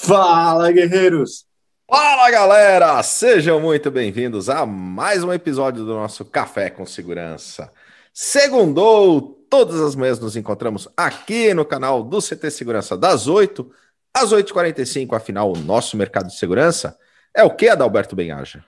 [0.00, 1.44] Fala, guerreiros!
[1.90, 3.02] Fala, galera!
[3.02, 7.70] Sejam muito bem-vindos a mais um episódio do nosso Café com Segurança.
[8.14, 13.68] Segundou, todas as manhãs nos encontramos aqui no canal do CT Segurança das 8
[14.14, 15.16] às 8h45.
[15.16, 16.96] Afinal, o nosso mercado de segurança
[17.34, 18.64] é o que, Adalberto Benhaja?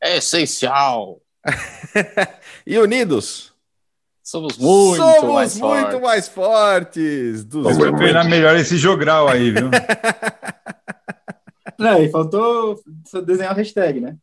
[0.00, 1.22] É essencial.
[2.66, 3.49] e unidos?
[4.30, 6.00] Somos muito Somos mais muito fortes.
[6.00, 7.44] mais fortes.
[7.44, 9.68] Dos Vamos treinar melhor esse jogral aí, viu?
[11.76, 12.78] Não, e faltou
[13.26, 14.16] desenhar o hashtag, né?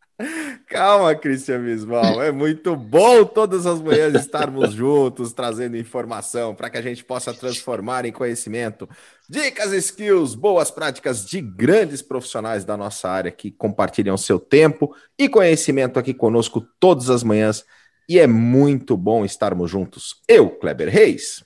[0.70, 2.24] Calma, Cristian Bisbal.
[2.24, 7.34] É muito bom todas as manhãs estarmos juntos, trazendo informação para que a gente possa
[7.34, 8.88] transformar em conhecimento.
[9.28, 15.28] Dicas, skills, boas práticas de grandes profissionais da nossa área que compartilham seu tempo e
[15.28, 17.66] conhecimento aqui conosco todas as manhãs.
[18.08, 20.22] E é muito bom estarmos juntos.
[20.28, 21.44] Eu, Kleber Reis,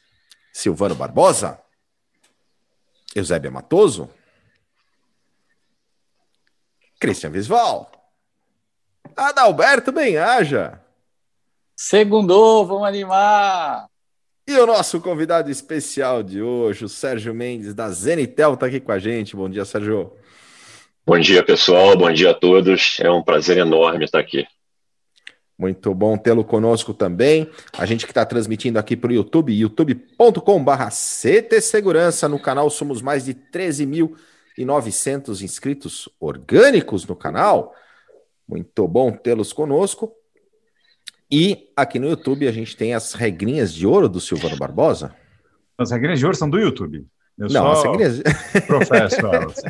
[0.53, 1.59] Silvano Barbosa,
[3.15, 4.09] Eusébia Matoso,
[6.99, 7.91] Cristian Visval,
[9.15, 10.81] Adalberto Benhaja
[11.83, 13.87] Segundou, vamos animar.
[14.47, 18.91] e o nosso convidado especial de hoje, o Sérgio Mendes, da Zenitel, está aqui com
[18.91, 19.35] a gente.
[19.35, 20.13] Bom dia, Sérgio.
[21.03, 21.97] Bom dia, pessoal.
[21.97, 22.99] Bom dia a todos.
[22.99, 24.45] É um prazer enorme estar aqui.
[25.61, 27.47] Muito bom tê-lo conosco também.
[27.77, 32.27] A gente que está transmitindo aqui para o YouTube, youtube.com.br CT Segurança.
[32.27, 37.75] No canal somos mais de 13.900 inscritos orgânicos no canal.
[38.47, 40.11] Muito bom tê-los conosco.
[41.29, 45.15] E aqui no YouTube a gente tem as regrinhas de ouro do Silvano Barbosa.
[45.77, 47.05] As regrinhas de ouro são do YouTube.
[47.41, 47.91] Eu Não, as só
[48.67, 49.61] professo elas.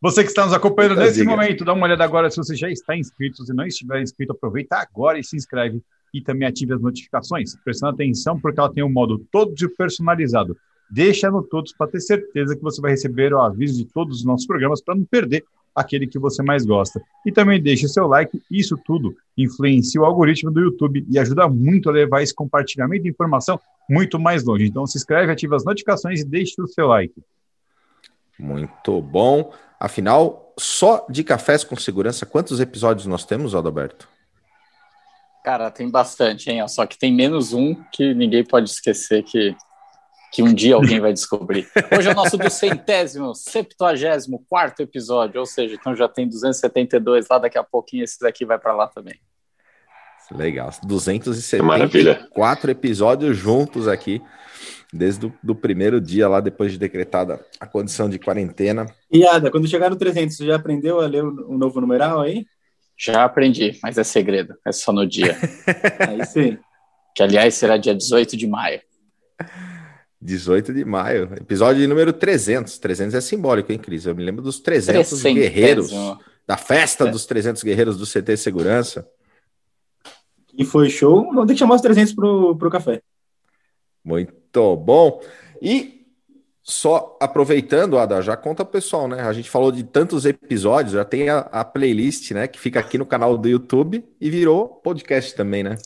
[0.00, 1.30] Você que está nos acompanhando nesse diga.
[1.30, 3.44] momento, dá uma olhada agora se você já está inscrito.
[3.44, 5.82] Se não estiver inscrito, aproveita agora e se inscreve.
[6.14, 10.56] E também ative as notificações, prestando atenção porque ela tem um modo todo personalizado.
[10.90, 14.24] Deixa no todos para ter certeza que você vai receber o aviso de todos os
[14.24, 17.00] nossos programas para não perder aquele que você mais gosta.
[17.24, 21.88] E também deixe seu like, isso tudo influencia o algoritmo do YouTube e ajuda muito
[21.88, 24.66] a levar esse compartilhamento de informação muito mais longe.
[24.66, 27.14] Então se inscreve, ativa as notificações e deixe o seu like.
[28.38, 29.52] Muito bom.
[29.78, 34.08] Afinal, só de cafés com segurança, quantos episódios nós temos, Adalberto?
[35.44, 36.66] Cara, tem bastante, hein?
[36.68, 39.56] Só que tem menos um que ninguém pode esquecer que,
[40.32, 41.68] que um dia alguém vai descobrir.
[41.96, 47.38] Hoje é o nosso duzentésimo, septuagésimo, quarto episódio, ou seja, então já tem 272 lá,
[47.38, 49.20] daqui a pouquinho esse daqui vai para lá também.
[50.32, 50.70] Legal.
[51.64, 52.14] Maravilha.
[52.14, 54.22] 274 episódios juntos aqui,
[54.92, 58.86] desde o do primeiro dia lá, depois de decretada a condição de quarentena.
[59.10, 62.20] E Ada, quando chegar no 300, você já aprendeu a ler o, o novo numeral
[62.20, 62.46] aí?
[62.96, 65.36] Já aprendi, mas é segredo, é só no dia,
[66.06, 66.58] Aí sim.
[67.16, 68.80] que aliás será dia 18 de maio.
[70.20, 72.78] 18 de maio, episódio número 300.
[72.78, 74.04] 300 é simbólico, hein, Cris?
[74.06, 76.20] Eu me lembro dos 300 guerreiros, Trecentésimo.
[76.46, 77.10] da festa É.
[77.10, 79.08] dos 300 guerreiros do CT Segurança.
[80.52, 81.24] E foi show.
[81.26, 83.00] Vamos ter que chamar os 300 pro, pro café.
[84.04, 85.22] Muito bom.
[85.62, 86.06] E
[86.62, 89.22] só aproveitando, Ada, já conta pro pessoal, né?
[89.22, 92.46] A gente falou de tantos episódios, já tem a, a playlist, né?
[92.46, 95.76] Que fica aqui no canal do YouTube e virou podcast também, né?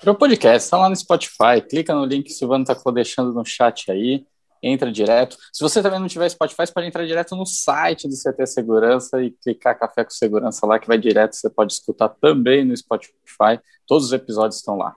[0.00, 3.44] Virou podcast, tá lá no Spotify, clica no link que o Silvano tá deixando no
[3.44, 4.26] chat aí,
[4.62, 5.36] entra direto.
[5.52, 9.22] Se você também não tiver Spotify, você pode entrar direto no site do CT Segurança
[9.22, 13.60] e clicar Café com Segurança lá, que vai direto, você pode escutar também no Spotify.
[13.86, 14.94] Todos os episódios estão lá.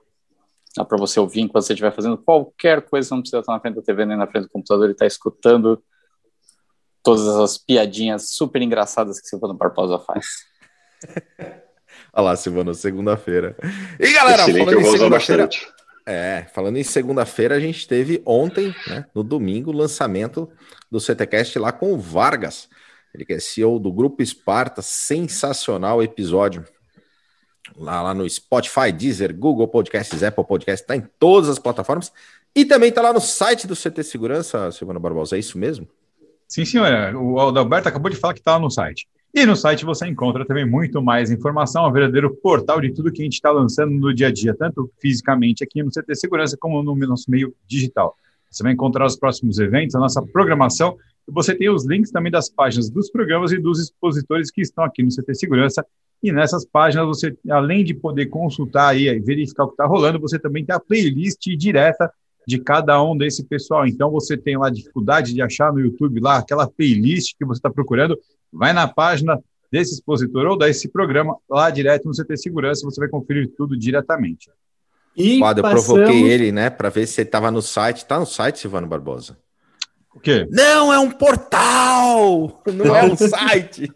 [0.76, 3.76] Dá para você ouvir enquanto você estiver fazendo qualquer coisa, não precisa estar na frente
[3.76, 5.82] da TV nem na frente do computador e tá escutando
[7.02, 10.26] todas as piadinhas super engraçadas que o Silvano Barbosa faz.
[12.16, 13.54] Olha lá, Silvano, segunda-feira.
[14.00, 15.48] E galera, Esse falando em segunda-feira.
[16.06, 20.48] É, falando em segunda-feira, a gente teve ontem, né, no domingo, o lançamento
[20.90, 22.70] do CTCast lá com o Vargas.
[23.12, 26.64] Ele que é CEO do Grupo Esparta, sensacional episódio.
[27.76, 32.10] Lá, lá no Spotify, Deezer, Google Podcasts, Apple Podcasts, tá em todas as plataformas.
[32.54, 35.86] E também tá lá no site do CT Segurança, Silvano Barbosa, é isso mesmo?
[36.48, 37.18] Sim, senhora.
[37.18, 39.06] O Adalberto acabou de falar que está no site.
[39.36, 43.20] E no site você encontra também muito mais informação, um verdadeiro portal de tudo que
[43.20, 46.82] a gente está lançando no dia a dia, tanto fisicamente aqui no CT Segurança, como
[46.82, 48.16] no nosso meio digital.
[48.50, 50.96] Você vai encontrar os próximos eventos, a nossa programação,
[51.28, 54.82] e você tem os links também das páginas dos programas e dos expositores que estão
[54.82, 55.84] aqui no CT Segurança.
[56.22, 60.38] E nessas páginas, você, além de poder consultar e verificar o que está rolando, você
[60.38, 62.10] também tem a playlist direta
[62.46, 63.86] de cada um desse pessoal.
[63.86, 67.68] Então, você tem lá dificuldade de achar no YouTube lá aquela playlist que você está
[67.68, 68.18] procurando,
[68.52, 69.38] vai na página
[69.70, 74.50] desse expositor ou desse programa lá direto no CT Segurança, você vai conferir tudo diretamente.
[75.16, 78.04] E Quadro, eu passamos- provoquei ele, né, para ver se ele tava no site.
[78.06, 79.36] Tá no site, Silvano Barbosa?
[80.14, 80.46] O quê?
[80.50, 82.62] Não, é um portal!
[82.66, 83.90] Não é um site!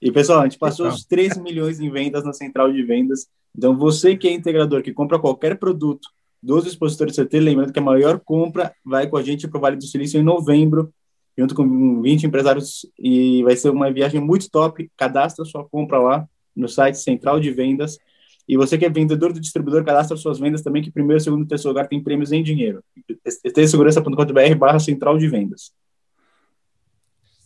[0.00, 3.26] E pessoal, a gente passou os 3 milhões em vendas na central de vendas.
[3.56, 6.08] Então, você que é integrador, que compra qualquer produto
[6.42, 9.76] dos expositores CT, lembrando que a maior compra vai com a gente para o Vale
[9.76, 10.92] do Silício em novembro,
[11.36, 14.90] junto com 20 empresários, e vai ser uma viagem muito top.
[14.96, 17.98] Cadastra sua compra lá no site Central de Vendas.
[18.48, 21.48] E você que é vendedor do distribuidor, cadastra suas vendas também, que primeiro, segundo e
[21.48, 22.82] terceiro lugar tem prêmios em dinheiro.
[23.66, 25.72] segurança.com.br barra central de vendas.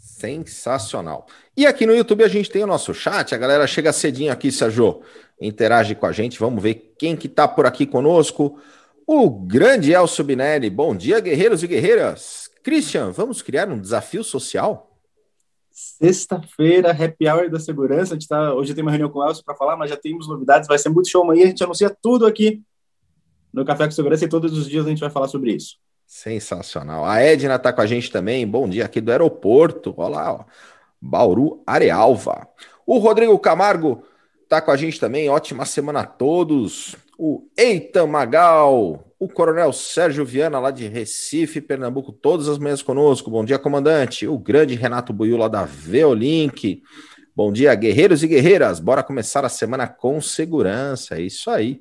[0.01, 1.27] Sensacional.
[1.55, 4.51] E aqui no YouTube a gente tem o nosso chat, a galera chega cedinho aqui,
[4.51, 5.03] Sérgio,
[5.41, 8.59] interage com a gente, vamos ver quem que tá por aqui conosco.
[9.07, 12.46] O grande Elcio Binelli, bom dia, guerreiros e guerreiras.
[12.67, 14.99] Christian, vamos criar um desafio social?
[15.71, 18.15] Sexta-feira, happy hour da segurança.
[18.15, 20.27] A gente tá, hoje tem uma reunião com o Elcio para falar, mas já temos
[20.27, 21.45] novidades, vai ser muito show amanhã.
[21.45, 22.61] A gente anuncia tudo aqui
[23.53, 25.77] no Café com Segurança e todos os dias a gente vai falar sobre isso.
[26.09, 27.05] Sensacional.
[27.05, 28.45] A Edna está com a gente também.
[28.45, 29.95] Bom dia aqui do aeroporto.
[29.97, 30.45] Olha lá, ó.
[31.01, 32.49] Bauru Arealva.
[32.85, 34.03] O Rodrigo Camargo
[34.43, 35.29] está com a gente também.
[35.29, 36.97] Ótima semana a todos.
[37.17, 43.31] O Eitan Magal, o Coronel Sérgio Viana, lá de Recife, Pernambuco, todas as manhãs conosco.
[43.31, 44.27] Bom dia, comandante.
[44.27, 46.83] O grande Renato Buiu, lá da Veolink.
[47.35, 48.79] Bom dia, guerreiros e guerreiras.
[48.79, 51.17] Bora começar a semana com segurança.
[51.17, 51.81] É isso aí.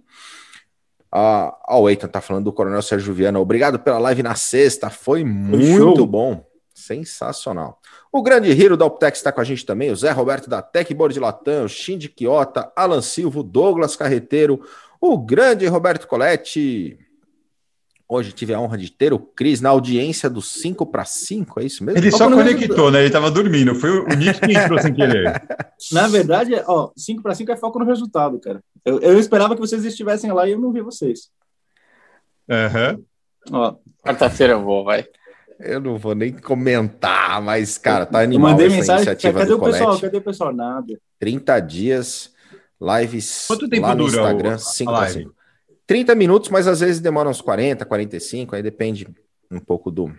[1.12, 3.40] Ah, o Eitan tá falando do Coronel Sérgio Viana.
[3.40, 4.90] Obrigado pela live na sexta.
[4.90, 6.08] Foi muito Show.
[6.08, 6.46] bom.
[6.74, 7.80] Sensacional.
[8.12, 9.92] O grande Hiro da Optex está com a gente também.
[9.92, 14.62] O Zé Roberto da Techboard Latam, o Shindy Quiota, Alan Silva, Douglas Carreteiro,
[15.00, 16.98] o grande Roberto Coletti.
[18.07, 21.63] Hoje tive a honra de ter o Cris na audiência do 5 para 5, é
[21.63, 21.98] isso mesmo?
[21.98, 23.00] Ele só conectou, né?
[23.00, 23.74] Ele estava dormindo.
[23.74, 25.42] Foi o Nick que entrou sem querer.
[25.92, 28.62] Na verdade, ó, 5 para 5 é foco no resultado, cara.
[28.86, 31.31] Eu, eu, esperava que vocês estivessem lá e eu não vi vocês.
[32.48, 33.00] Aham.
[33.52, 33.75] Uhum.
[34.04, 35.08] Quarta-feira eu vou, vai.
[35.60, 39.80] Eu não vou nem comentar, mas, cara, tá animal eu mandei mensagem, cadê o Colette.
[39.80, 40.00] pessoal?
[40.00, 40.54] Cadê o pessoal?
[40.54, 41.00] Nada.
[41.19, 42.34] 30 dias,
[42.80, 45.35] lives Quanto tempo lá no dura Instagram, 5 a 5.
[45.88, 49.08] 30 minutos, mas às vezes demora uns 40, 45, aí depende
[49.52, 50.14] um pouco do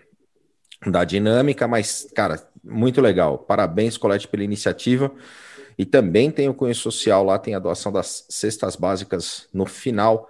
[0.85, 3.39] da dinâmica, mas, cara, muito legal.
[3.39, 5.11] Parabéns, Colete, pela iniciativa.
[5.77, 10.27] E também tem o cunho social lá, tem a doação das cestas básicas no final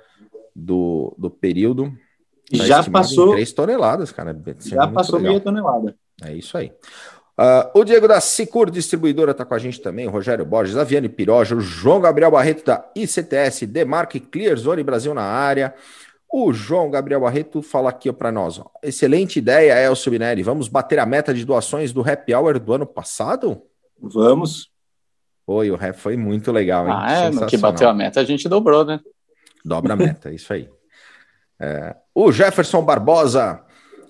[0.55, 1.91] do, do período.
[2.49, 3.31] Tá já passou.
[3.31, 4.37] 3 toneladas, cara.
[4.59, 5.33] Já passou legal.
[5.33, 5.95] meia tonelada.
[6.23, 6.71] É isso aí.
[7.39, 10.83] Uh, o Diego da Sicur Distribuidora está com a gente também, o Rogério Borges, a
[10.83, 15.75] Viane Piroja, o João Gabriel Barreto da ICTS, Demarque Clear Zone Brasil na área.
[16.29, 18.59] O João Gabriel Barreto fala aqui para nós.
[18.59, 18.65] Ó.
[18.81, 20.41] Excelente ideia, Elcio Binelli.
[20.41, 23.61] Vamos bater a meta de doações do Happy Hour do ano passado?
[24.01, 24.69] Vamos.
[25.45, 26.87] Foi, o rap foi muito legal.
[26.87, 26.93] Hein?
[26.93, 28.99] Ah, é, no que bateu a meta a gente dobrou, né?
[29.63, 30.67] Dobra a meta, isso aí.
[31.59, 33.63] É, o Jefferson Barbosa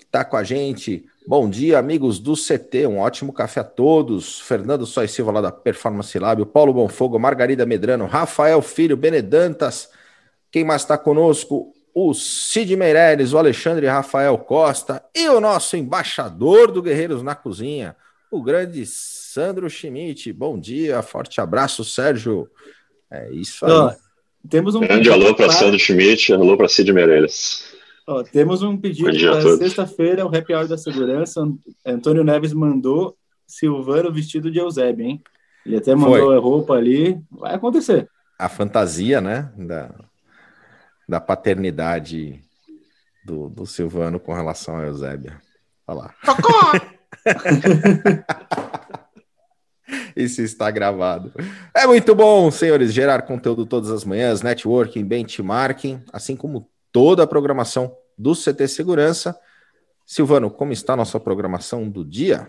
[0.08, 1.04] está com a gente.
[1.26, 2.86] Bom dia, amigos do CT.
[2.86, 4.40] Um ótimo café a todos.
[4.40, 6.44] Fernando Sois Silva, lá da Performance Lab.
[6.46, 9.90] Paulo Bonfogo, Margarida Medrano, Rafael Filho, Benedantas.
[10.50, 11.74] Quem mais está conosco?
[11.94, 17.94] O Cid Meireles, o Alexandre Rafael Costa e o nosso embaixador do Guerreiros na Cozinha,
[18.30, 20.32] o grande Sandro Schmidt.
[20.32, 22.48] Bom dia, forte abraço, Sérgio.
[23.10, 23.96] É isso aí.
[24.48, 27.77] temos um grande alô para Sandro Schmidt, alô para Cid Meireles.
[28.08, 31.46] Ó, temos um pedido para sexta-feira, o happy hour da segurança.
[31.84, 33.14] Antônio Neves mandou
[33.46, 35.22] Silvano vestido de Eusébio, hein?
[35.66, 36.36] Ele até mandou Foi.
[36.36, 37.20] a roupa ali.
[37.30, 38.08] Vai acontecer.
[38.38, 39.52] A fantasia, né?
[39.58, 39.90] Da,
[41.06, 42.40] da paternidade
[43.26, 45.38] do, do Silvano com relação a Eusébio.
[45.86, 46.14] Olha lá.
[50.16, 51.30] Isso está gravado.
[51.74, 57.26] É muito bom, senhores, gerar conteúdo todas as manhãs, networking, benchmarking, assim como toda a
[57.26, 59.38] programação do CT Segurança.
[60.04, 62.48] Silvano, como está a nossa programação do dia?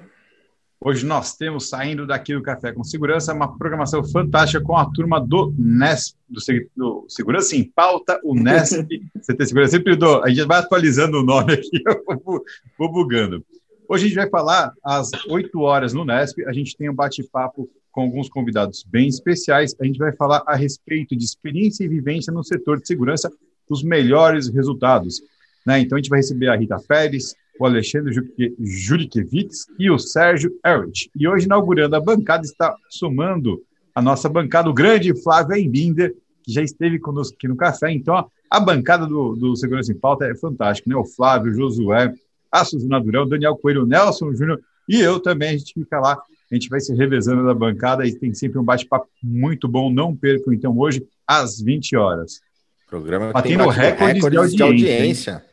[0.82, 5.20] Hoje nós temos, saindo daqui do Café com Segurança, uma programação fantástica com a turma
[5.20, 6.40] do NESP, do,
[6.76, 9.72] do Segurança em Pauta, o NESP, CT Segurança.
[9.72, 12.42] Sempre dou, a gente vai atualizando o nome aqui, eu vou,
[12.78, 13.46] vou bugando.
[13.90, 17.70] Hoje a gente vai falar às 8 horas no NESP, a gente tem um bate-papo
[17.92, 19.76] com alguns convidados bem especiais.
[19.82, 23.30] A gente vai falar a respeito de experiência e vivência no setor de segurança
[23.70, 25.22] os melhores resultados.
[25.66, 25.80] Né?
[25.80, 28.14] Então a gente vai receber a Rita Pérez, o Alexandre
[28.60, 31.10] Jurikevitz e o Sérgio Erich.
[31.16, 33.62] E hoje, inaugurando a bancada, está somando
[33.94, 37.92] a nossa bancada, o grande Flávio Embinder, que já esteve conosco aqui no café.
[37.92, 40.96] Então, a bancada do, do Segurança em Pauta é fantástica, né?
[40.96, 42.14] O Flávio, o Josué,
[42.50, 45.50] a Suzana Durão, Daniel Coelho, o Nelson Júnior e eu também.
[45.50, 46.14] A gente fica lá,
[46.52, 49.92] a gente vai se revezando da bancada e tem sempre um bate-papo muito bom.
[49.92, 52.42] Não percam, então, hoje, às 20 horas.
[52.90, 54.64] Programa Batendo tem recordes, recordes de audiência.
[54.64, 55.46] De audiência.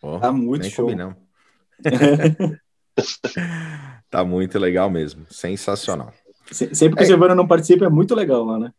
[0.00, 0.84] Porra, tá muito show.
[0.84, 1.16] Combinamos.
[4.10, 5.26] tá muito legal mesmo.
[5.30, 6.12] Sensacional.
[6.50, 7.14] Sempre que é.
[7.14, 8.72] o não participa, é muito legal lá, né?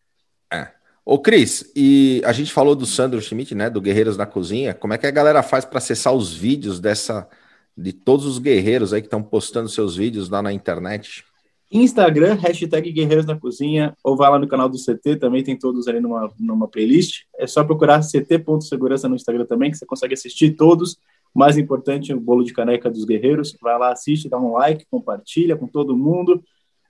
[0.53, 0.67] É.
[1.03, 3.69] Ô, Cris, e a gente falou do Sandro Schmidt, né?
[3.69, 4.73] Do Guerreiros na Cozinha.
[4.73, 7.27] Como é que a galera faz para acessar os vídeos dessa.
[7.75, 11.25] de todos os guerreiros aí que estão postando seus vídeos lá na internet?
[11.71, 15.87] Instagram, hashtag Guerreiros na Cozinha, ou vai lá no canal do CT, também tem todos
[15.87, 17.23] ali numa, numa playlist.
[17.37, 20.97] É só procurar ct.segurança no Instagram também, que você consegue assistir todos.
[21.35, 23.55] Mais importante, o bolo de caneca dos guerreiros.
[23.61, 26.41] Vai lá, assiste, dá um like, compartilha com todo mundo,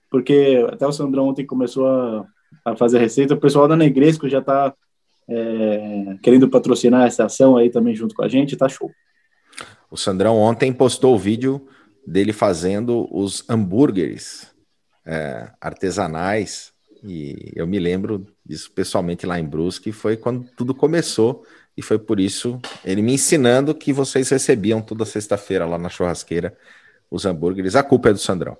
[0.08, 2.24] porque até o Sandrão ontem começou a,
[2.64, 3.34] a fazer receita.
[3.34, 4.72] O pessoal da Negresco já está
[5.28, 8.90] é, querendo patrocinar essa ação aí também junto com a gente, tá show.
[9.90, 11.66] O Sandrão ontem postou o vídeo
[12.06, 14.56] dele fazendo os hambúrgueres
[15.08, 16.70] é, artesanais,
[17.02, 21.98] e eu me lembro disso pessoalmente lá em Brusque, foi quando tudo começou, e foi
[21.98, 26.54] por isso ele me ensinando que vocês recebiam toda sexta-feira lá na churrasqueira
[27.10, 27.74] os hambúrgueres.
[27.74, 28.56] A culpa é do Sandrão.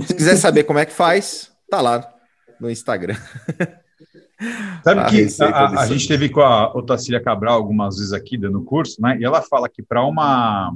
[0.00, 2.06] Se quiser saber como é que faz, tá lá
[2.60, 3.16] no Instagram.
[4.82, 8.62] Sabe a que a, a gente teve com a Otacília Cabral algumas vezes aqui dando
[8.62, 9.16] curso, né?
[9.18, 10.74] E ela fala que para uma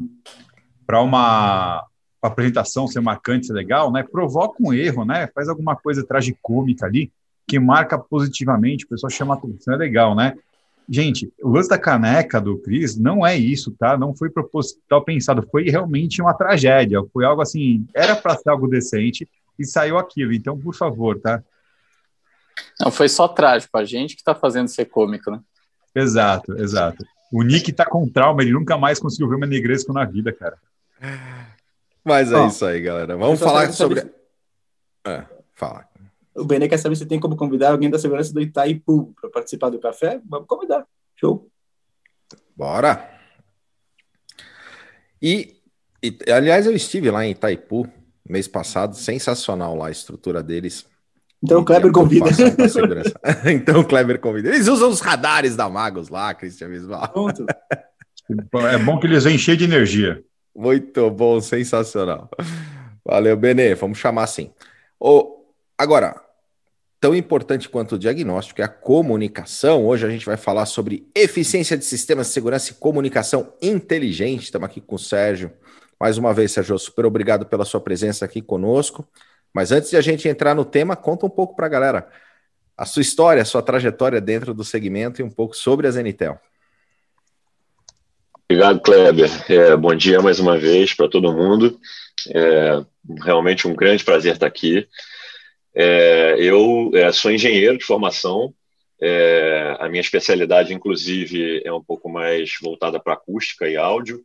[0.86, 1.84] para uma
[2.22, 4.02] apresentação ser marcante, ser legal, né?
[4.02, 5.28] Provoca um erro, né?
[5.34, 7.12] Faz alguma coisa tragicômica ali
[7.46, 10.34] que marca positivamente, o pessoal chama atenção, é legal, né?
[10.86, 13.96] Gente, o lance da caneca do Cris não é isso, tá?
[13.96, 17.02] Não foi proposital pensado, foi realmente uma tragédia.
[17.12, 20.32] Foi algo assim, era para ser algo decente e saiu aquilo.
[20.32, 21.42] Então, por favor, tá?
[22.80, 23.76] Não, foi só trágico.
[23.76, 25.40] A gente que tá fazendo ser cômico, né?
[25.94, 27.04] Exato, exato.
[27.30, 30.56] O Nick tá com trauma, ele nunca mais conseguiu ver uma negresco na vida, cara.
[32.08, 33.16] Mas é isso aí, galera.
[33.16, 34.00] Vamos falar sobre.
[34.00, 34.10] Se...
[35.06, 35.24] É,
[35.54, 35.86] fala.
[36.34, 39.68] O Benê quer saber se tem como convidar alguém da segurança do Itaipu para participar
[39.68, 40.20] do café.
[40.26, 40.86] Vamos convidar.
[41.16, 41.50] Show.
[42.56, 43.10] Bora.
[45.20, 45.56] E,
[46.02, 47.86] e, aliás, eu estive lá em Itaipu
[48.26, 48.96] mês passado.
[48.96, 50.86] Sensacional lá a estrutura deles.
[51.42, 52.26] Então o Kleber convida.
[53.52, 54.48] então o Kleber convida.
[54.48, 57.08] Eles usam os radares da Magos lá, Cristian Bisbal.
[57.08, 57.44] Pronto.
[58.70, 60.22] É bom que eles vêm cheios de energia.
[60.54, 62.28] Muito bom, sensacional.
[63.04, 64.52] Valeu, Benê, vamos chamar assim.
[64.98, 65.44] Oh,
[65.76, 66.20] agora,
[67.00, 69.86] tão importante quanto o diagnóstico é a comunicação.
[69.86, 74.44] Hoje a gente vai falar sobre eficiência de sistemas de segurança e comunicação inteligente.
[74.44, 75.52] Estamos aqui com o Sérgio.
[75.98, 79.08] Mais uma vez, Sérgio, super obrigado pela sua presença aqui conosco.
[79.54, 82.08] Mas antes de a gente entrar no tema, conta um pouco para a galera
[82.76, 86.38] a sua história, a sua trajetória dentro do segmento e um pouco sobre a Zenitel.
[88.50, 89.28] Obrigado, Kleber.
[89.52, 91.78] É, bom dia mais uma vez para todo mundo.
[92.34, 92.82] É,
[93.22, 94.88] realmente um grande prazer estar aqui.
[95.74, 98.54] É, eu é, sou engenheiro de formação.
[99.02, 104.24] É, a minha especialidade, inclusive, é um pouco mais voltada para acústica e áudio.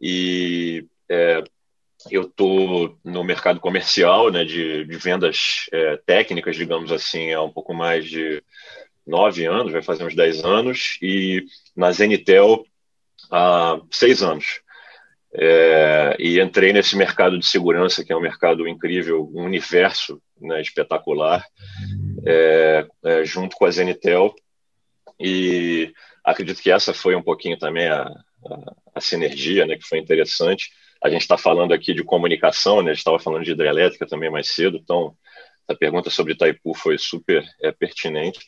[0.00, 1.44] E é,
[2.10, 5.66] eu estou no mercado comercial, né, de, de vendas
[6.06, 8.42] técnicas, digamos assim, há um pouco mais de
[9.06, 10.96] nove anos, vai fazer uns dez anos.
[11.02, 11.44] E
[11.76, 12.64] na Zenitel
[13.34, 14.60] há seis anos.
[15.36, 20.60] É, e entrei nesse mercado de segurança, que é um mercado incrível, um universo né,
[20.60, 21.44] espetacular,
[22.24, 24.32] é, é, junto com a Zenitel.
[25.18, 25.92] E
[26.24, 30.70] acredito que essa foi um pouquinho também a, a, a sinergia, né, que foi interessante.
[31.02, 34.30] A gente está falando aqui de comunicação, né, a gente estava falando de hidrelétrica também
[34.30, 35.16] mais cedo, então
[35.66, 38.38] a pergunta sobre Itaipu foi super é, pertinente.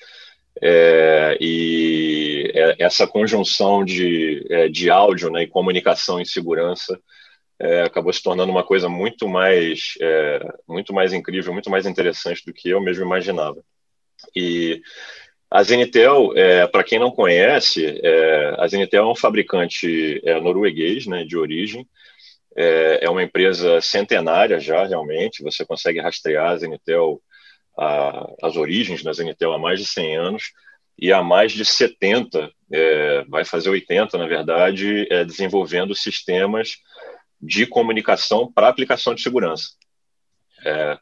[0.62, 6.98] É, e é, essa conjunção de, é, de áudio né, e comunicação em segurança
[7.58, 12.44] é, acabou se tornando uma coisa muito mais, é, muito mais incrível, muito mais interessante
[12.44, 13.62] do que eu mesmo imaginava.
[14.34, 14.80] E
[15.50, 18.00] a Zenitel, é, para quem não conhece,
[18.58, 21.86] a Zenitel é um fabricante norueguês né, de origem,
[22.56, 27.20] é, uma empresa centenária já, realmente, você consegue rastrear a Zenitel
[27.78, 30.52] a, as origens da Zenitel há mais de 100 anos
[30.98, 36.76] e há mais de 70, é, vai fazer 80, na verdade, é, desenvolvendo sistemas
[37.40, 39.70] de comunicação para aplicação de segurança.
[40.64, 40.98] É,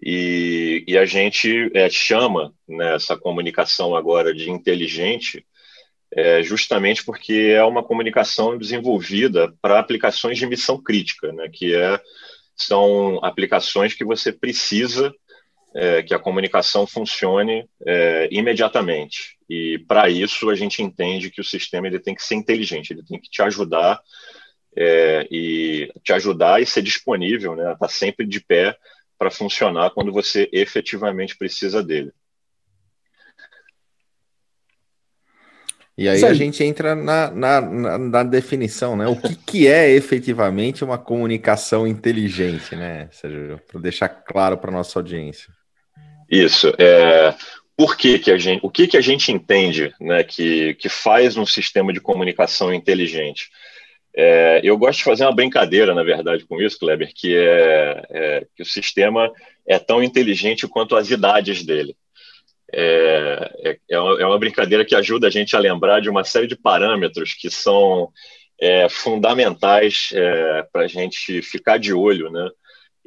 [0.00, 5.44] e, e, a gente é, chama né, essa comunicação agora de inteligente,
[6.12, 12.00] é, justamente porque é uma comunicação desenvolvida para aplicações de missão crítica, né, que é,
[12.54, 15.12] são aplicações que você precisa
[15.76, 19.36] é, que a comunicação funcione é, imediatamente.
[19.48, 23.04] E para isso a gente entende que o sistema ele tem que ser inteligente, ele
[23.04, 24.00] tem que te ajudar
[24.74, 27.64] é, e te ajudar e ser disponível, né?
[27.64, 28.74] Estar tá sempre de pé
[29.18, 32.10] para funcionar quando você efetivamente precisa dele.
[35.98, 39.06] E aí a gente entra na, na, na, na, definição, né?
[39.06, 43.58] O que, que é efetivamente uma comunicação inteligente, né, Sérgio?
[43.66, 45.50] Para deixar claro para nossa audiência.
[46.30, 46.72] Isso.
[46.78, 47.34] É,
[47.76, 51.36] por que, que a gente, o que, que a gente entende né, que, que faz
[51.36, 53.50] um sistema de comunicação inteligente?
[54.16, 58.46] É, eu gosto de fazer uma brincadeira, na verdade, com isso, Kleber, que é, é
[58.56, 59.30] que o sistema
[59.68, 61.94] é tão inteligente quanto as idades dele.
[62.72, 66.46] É, é, é, é, uma brincadeira que ajuda a gente a lembrar de uma série
[66.46, 68.10] de parâmetros que são
[68.60, 72.48] é, fundamentais é, para a gente ficar de olho, né?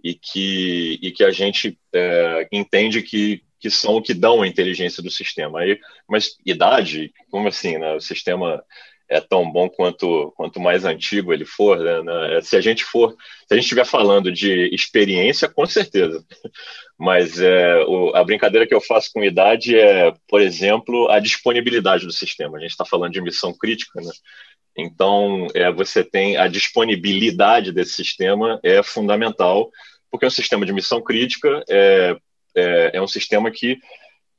[0.04, 4.48] E que, e que a gente é, entende que, que são o que dão a
[4.48, 5.60] inteligência do sistema.
[5.60, 7.94] Aí, mas idade, como assim, né?
[7.94, 8.64] O sistema
[9.10, 11.80] é tão bom quanto, quanto mais antigo ele for.
[11.80, 12.02] Né?
[12.04, 12.42] né?
[12.42, 13.12] Se a gente for,
[13.48, 16.24] se a gente estiver falando de experiência, com certeza.
[16.98, 22.06] Mas é, o, a brincadeira que eu faço com idade é, por exemplo, a disponibilidade
[22.06, 22.58] do sistema.
[22.58, 24.12] A gente está falando de missão crítica, né?
[24.80, 29.70] Então, é, você tem a disponibilidade desse sistema é fundamental,
[30.10, 32.16] porque um sistema de missão crítica é,
[32.56, 33.78] é, é um sistema que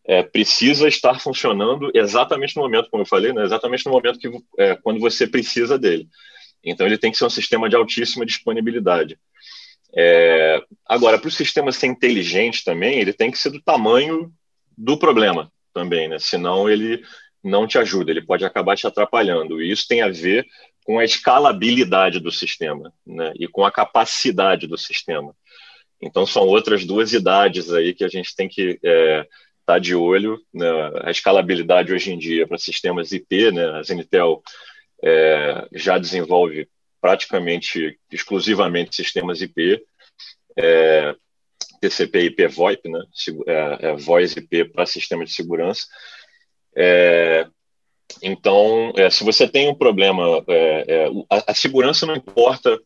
[0.06, 4.30] é, precisa estar funcionando exatamente no momento, como eu falei, né, exatamente no momento que
[4.58, 6.08] é, quando você precisa dele.
[6.64, 9.18] Então ele tem que ser um sistema de altíssima disponibilidade.
[9.96, 14.32] É, agora, para o sistema ser inteligente também, ele tem que ser do tamanho
[14.76, 16.18] do problema também, né?
[16.18, 17.02] Senão ele
[17.42, 19.62] não te ajuda, ele pode acabar te atrapalhando.
[19.62, 20.46] E isso tem a ver
[20.84, 23.32] com a escalabilidade do sistema, né?
[23.36, 25.34] E com a capacidade do sistema.
[26.00, 29.26] Então são outras duas idades aí que a gente tem que é,
[29.70, 30.40] está de olho.
[30.52, 30.66] Né?
[31.04, 33.66] A escalabilidade hoje em dia para sistemas IP, né?
[33.70, 34.42] a Zenitel
[35.02, 36.68] é, já desenvolve
[37.00, 39.82] praticamente exclusivamente sistemas IP,
[40.56, 41.14] é,
[41.80, 43.02] TCP IP VoIP, né?
[43.46, 45.86] é, é Voice IP para sistema de segurança.
[46.82, 47.46] É,
[48.22, 52.80] então, é, se você tem um problema, é, é, a, a, segurança não importa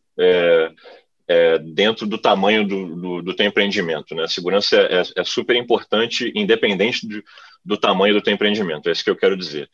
[1.27, 4.13] é, dentro do tamanho do, do, do, teu empreendimento.
[4.13, 4.23] Né?
[4.23, 7.23] A segurança é, é, é super importante, independente do,
[7.63, 8.89] do, tamanho do teu empreendimento.
[8.89, 9.69] É isso que eu quero dizer.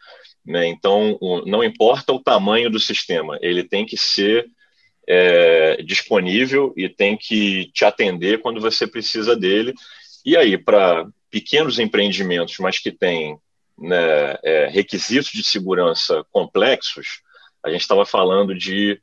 [0.46, 0.68] Né?
[0.68, 4.46] Então, o, não importa o tamanho do sistema, ele tem que ser
[5.08, 9.74] é, disponível e tem que te atender quando você precisa dele.
[10.24, 13.38] E aí, para pequenos empreendimentos, mas que têm
[13.82, 17.22] né, é, requisitos de segurança complexos,
[17.64, 19.02] a gente estava falando de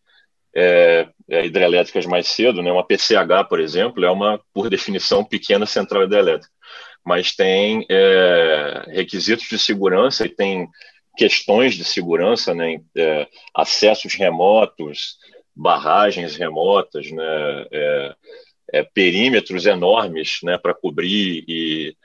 [0.54, 2.72] é, é, hidrelétricas mais cedo, né?
[2.72, 6.52] Uma PCH, por exemplo, é uma, por definição, pequena central hidrelétrica,
[7.04, 10.68] mas tem é, requisitos de segurança e tem
[11.16, 12.80] questões de segurança, né?
[12.96, 15.18] É, acessos remotos,
[15.54, 17.66] barragens remotas, né?
[17.72, 20.58] É, perímetros enormes, né?
[20.58, 21.96] Para cobrir e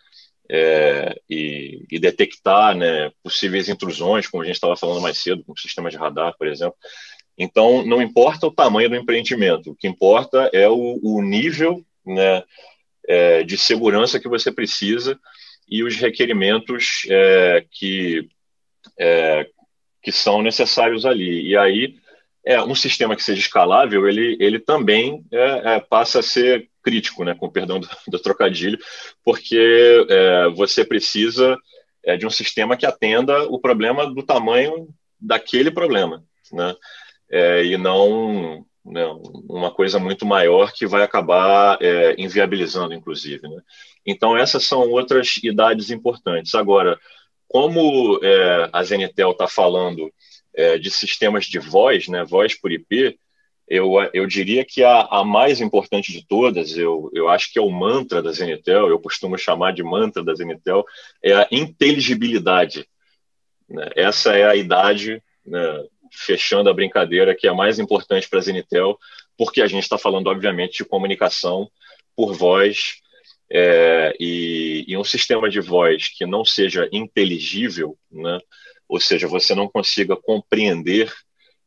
[0.56, 5.56] é, e, e, detectar né, possíveis intrusões, como a gente estava falando mais cedo, com
[5.56, 6.76] sistemas de radar, por exemplo.
[7.36, 12.44] Então, não importa o tamanho do empreendimento, o que importa é o, o nível né,
[13.08, 15.20] é, de segurança que você precisa
[15.68, 18.30] e os requerimentos é, que,
[19.00, 19.48] é,
[20.04, 21.50] que são necessários ali.
[21.50, 21.96] E aí,
[22.46, 27.24] é, um sistema que seja escalável, ele, ele também é, é, passa a ser crítico,
[27.24, 28.78] né, com perdão do, do trocadilho,
[29.24, 31.58] porque é, você precisa
[32.20, 36.22] de um sistema que atenda o problema do tamanho daquele problema.
[36.52, 36.76] Né?
[37.34, 39.04] é, e não né,
[39.50, 43.48] uma coisa muito maior que vai acabar é, inviabilizando, inclusive.
[43.48, 43.60] Né?
[44.06, 46.54] Então, essas são outras idades importantes.
[46.54, 47.00] Agora,
[47.48, 50.12] como é, a Zenitel está falando
[50.56, 53.18] é, de sistemas de voz, né, voz por IP,
[53.68, 57.62] eu, eu diria que a, a mais importante de todas, eu, eu acho que é
[57.62, 60.86] o mantra da Zenitel, eu costumo chamar de mantra da Zenitel,
[61.24, 62.88] é a inteligibilidade.
[63.70, 63.90] Né?
[63.96, 68.98] Essa é a idade né, fechando a brincadeira, que é mais importante para a Zenitel,
[69.38, 71.70] porque a gente está falando, obviamente, de comunicação
[72.16, 73.02] por voz
[73.52, 78.40] é, e, e, um sistema de voz que não seja inteligível, né?
[78.94, 81.12] Ou seja, você não consiga compreender,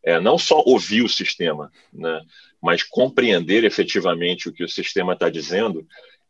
[0.04, 2.22] é, não só ouvir o sistema, né?
[2.62, 5.84] mas compreender efetivamente o que o sistema está dizendo,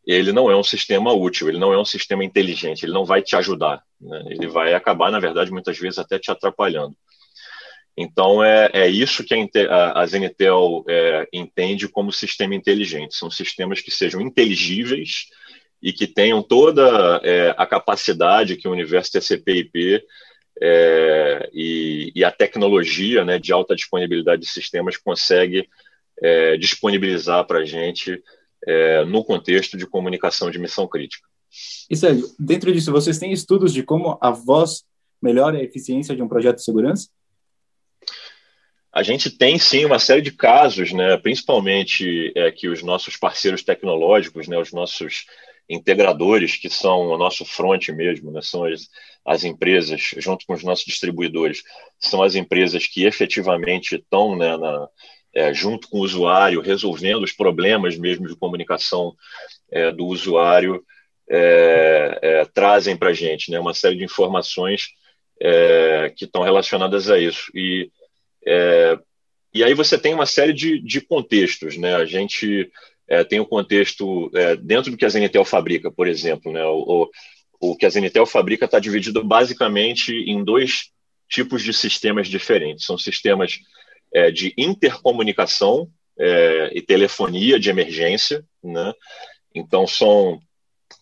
[0.06, 3.20] ele não é um sistema útil, ele não é um sistema inteligente, ele não vai
[3.20, 4.24] te ajudar, né?
[4.30, 6.96] ele vai acabar, na verdade, muitas vezes até te atrapalhando.
[7.94, 9.34] Então, é, é isso que
[9.68, 13.14] a, a Zenitel é, entende como sistema inteligente.
[13.14, 15.26] São sistemas que sejam inteligíveis
[15.82, 20.02] e que tenham toda é, a capacidade que o universo TCP/IP
[20.60, 25.68] é, e, e, a tecnologia né, de alta disponibilidade de sistemas consegue
[26.22, 28.22] é, disponibilizar para a gente
[28.66, 31.28] é, no contexto de comunicação de missão crítica.
[31.90, 34.84] E Sérgio, dentro disso, vocês têm estudos de como a voz
[35.22, 37.08] melhora a eficiência de um projeto de segurança?
[38.92, 43.62] A gente tem sim uma série de casos, né, principalmente é, que os nossos parceiros
[43.62, 45.26] tecnológicos, né, os nossos
[45.68, 48.88] integradores, que são o nosso front mesmo, né, são as,
[49.24, 51.62] as empresas, junto com os nossos distribuidores,
[51.98, 54.88] são as empresas que efetivamente estão né, na,
[55.34, 59.14] é, junto com o usuário, resolvendo os problemas mesmo de comunicação
[59.70, 60.84] é, do usuário,
[61.28, 64.88] é, é trazem para a gente né, uma série de informações
[65.40, 67.50] é, que estão relacionadas a isso.
[67.54, 67.90] E,
[68.46, 68.98] é,
[69.52, 71.76] e aí você tem uma série de, de contextos.
[71.76, 71.94] Né?
[71.94, 72.70] A gente
[73.28, 74.30] tem o contexto
[74.62, 76.52] dentro do que a Zenitel fabrica, por exemplo.
[76.52, 76.64] Né?
[76.64, 77.08] O,
[77.60, 80.90] o que a Zenitel fabrica está dividido basicamente em dois
[81.28, 82.84] tipos de sistemas diferentes.
[82.84, 83.58] São sistemas
[84.12, 85.88] é, de intercomunicação
[86.18, 88.92] é, e telefonia de emergência, né?
[89.54, 90.40] Então são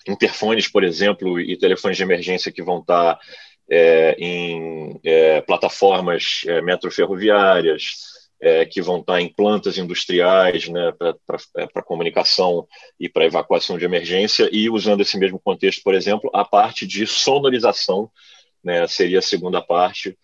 [0.06, 3.18] interfones, por exemplo, e telefones de emergência que vão estar
[3.70, 8.13] é, em é, plataformas é, metroferroviárias,
[8.44, 12.68] é, que vão estar em plantas industriais né, para é, comunicação
[13.00, 17.07] e para evacuação de emergência, e usando esse mesmo contexto, por exemplo, a parte de
[17.07, 18.11] sonorização
[18.62, 20.14] né, seria a segunda parte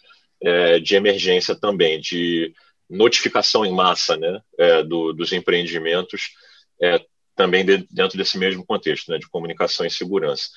[0.43, 2.53] é, de emergência também, de
[2.91, 6.33] notificação em massa né, é, do, dos empreendimentos,
[6.79, 7.03] é,
[7.35, 10.51] também de, dentro desse mesmo contexto né, de comunicação e segurança.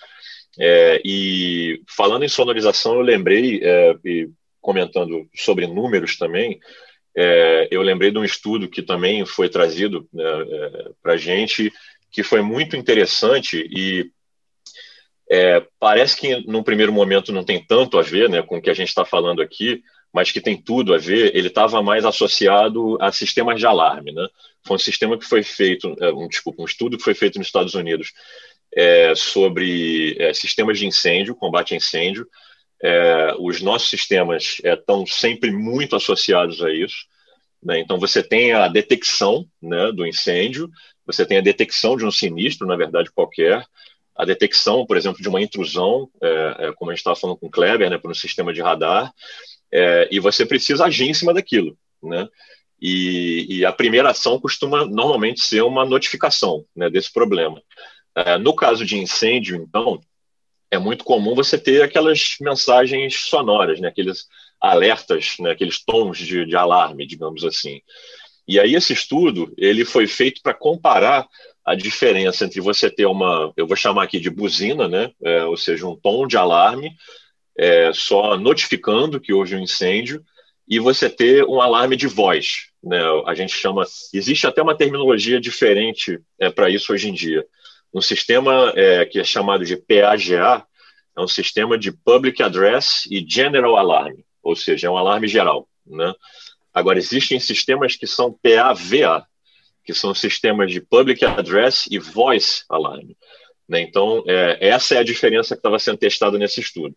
[0.59, 3.61] É, e falando em sonorização, eu lembrei,
[4.03, 6.59] e comentando sobre números também,
[7.15, 11.71] é, eu lembrei de um estudo que também foi trazido né, é, para a gente,
[12.11, 14.11] que foi muito interessante e
[15.29, 18.69] é, parece que num primeiro momento não tem tanto a ver né, com o que
[18.69, 19.81] a gente está falando aqui,
[20.13, 21.35] mas que tem tudo a ver.
[21.35, 24.11] Ele estava mais associado a sistemas de alarme.
[24.11, 24.27] Né?
[24.63, 27.47] Foi um sistema que foi feito, é, um, desculpa, um estudo que foi feito nos
[27.47, 28.13] Estados Unidos
[28.75, 32.27] é, sobre é, sistemas de incêndio, combate a incêndio,
[32.83, 37.05] é, os nossos sistemas estão é, sempre muito associados a isso.
[37.63, 37.79] Né?
[37.79, 40.69] Então, você tem a detecção né, do incêndio,
[41.05, 43.65] você tem a detecção de um sinistro, na verdade, qualquer,
[44.15, 47.47] a detecção, por exemplo, de uma intrusão, é, é como a gente estava falando com
[47.47, 49.13] o Kleber, né, para um sistema de radar,
[49.71, 51.77] é, e você precisa agir em cima daquilo.
[52.01, 52.27] Né?
[52.81, 57.61] E, e, a primeira ação costuma normalmente ser uma notificação né, desse problema.
[58.13, 60.01] É, no caso de incêndio, então,
[60.73, 63.87] é muito comum você ter aquelas mensagens sonoras, né?
[63.87, 64.27] aqueles
[64.59, 65.51] alertas, né?
[65.51, 67.79] aqueles tons de, de alarme, digamos assim.
[68.47, 71.27] E aí esse estudo ele foi feito para comparar
[71.63, 75.11] a diferença entre você ter uma, eu vou chamar aqui de buzina, né?
[75.23, 76.91] É, ou seja, um tom de alarme
[77.57, 80.25] é, só notificando que houve um incêndio,
[80.67, 82.67] e você ter um alarme de voz.
[82.83, 82.99] Né?
[83.25, 83.83] A gente chama.
[84.13, 87.45] Existe até uma terminologia diferente é, para isso hoje em dia.
[87.93, 90.65] Um sistema é, que é chamado de PAGA
[91.15, 95.69] é um sistema de Public Address e General Alarm, ou seja, é um alarme geral.
[95.85, 96.11] Né?
[96.73, 99.27] Agora, existem sistemas que são PAVA,
[99.85, 103.11] que são sistemas de Public Address e Voice Alarm.
[103.69, 103.81] Né?
[103.81, 106.95] Então, é, essa é a diferença que estava sendo testada nesse estudo.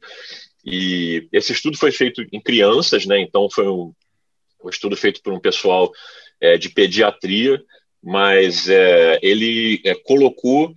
[0.65, 3.21] E esse estudo foi feito em crianças, né?
[3.21, 3.93] então foi um,
[4.65, 5.93] um estudo feito por um pessoal
[6.41, 7.63] é, de pediatria,
[8.03, 10.75] mas é, ele é, colocou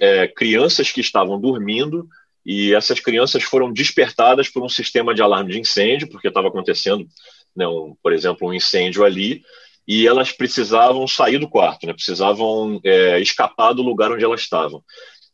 [0.00, 2.08] é, crianças que estavam dormindo
[2.44, 7.06] e essas crianças foram despertadas por um sistema de alarme de incêndio, porque estava acontecendo,
[7.54, 9.42] né, um, por exemplo, um incêndio ali,
[9.86, 14.82] e elas precisavam sair do quarto, né, precisavam é, escapar do lugar onde elas estavam.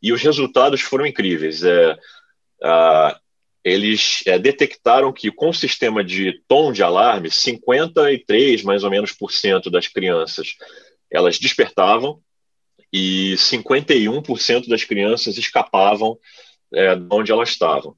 [0.01, 1.63] E os resultados foram incríveis.
[1.63, 1.97] É,
[2.63, 3.19] a,
[3.63, 9.11] eles é, detectaram que com o sistema de tom de alarme, 53 mais ou menos
[9.11, 10.55] por cento das crianças
[11.11, 12.19] elas despertavam
[12.91, 16.17] e 51% das crianças escapavam
[16.73, 17.95] é, de onde elas estavam.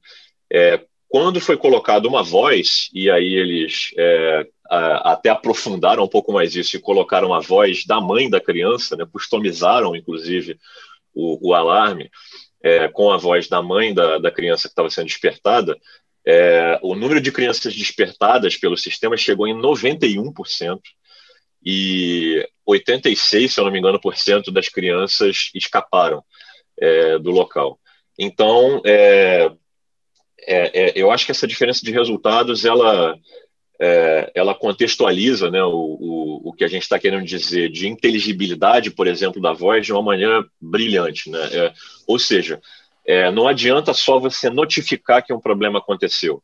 [0.52, 6.54] É, quando foi colocada uma voz, e aí eles é, até aprofundaram um pouco mais
[6.54, 10.56] isso e colocaram a voz da mãe da criança, né, customizaram inclusive
[11.12, 12.08] o, o alarme
[12.62, 15.76] é, com a voz da mãe da, da criança que estava sendo despertada,
[16.24, 20.78] é, o número de crianças despertadas pelo sistema chegou em 91%
[21.64, 26.22] e 86, se eu não me engano, por cento das crianças escaparam
[26.78, 27.78] é, do local.
[28.18, 29.50] Então, é,
[30.46, 33.16] é, é, eu acho que essa diferença de resultados ela
[33.80, 38.90] é, ela contextualiza né, o, o, o, que a gente está querendo dizer de inteligibilidade,
[38.90, 41.30] por exemplo, da voz de uma maneira brilhante.
[41.30, 41.38] Né?
[41.52, 41.72] É,
[42.06, 42.60] ou seja,
[43.34, 46.40] não adianta só você notificar que um problema aconteceu.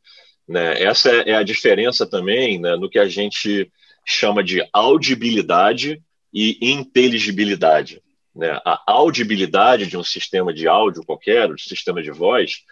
[0.48, 0.82] Né?
[0.82, 3.70] Essa é, a diferença também né, no que a gente
[4.06, 6.00] chama de audibilidade
[6.32, 8.00] e inteligibilidade.
[8.34, 8.60] Né?
[8.64, 12.62] A audibilidade de um sistema de áudio qualquer, um sistema de voz,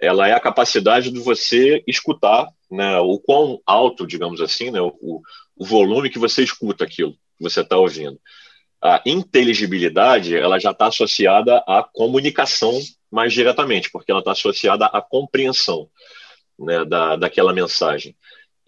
[0.00, 5.20] ela é a capacidade de você escutar né, o quão alto, digamos assim, né, o,
[5.56, 8.18] o volume que você escuta aquilo que você está ouvindo.
[8.80, 12.78] A inteligibilidade ela já está associada à comunicação
[13.10, 15.88] mais diretamente, porque ela está associada à compreensão
[16.58, 18.14] né, da, daquela mensagem.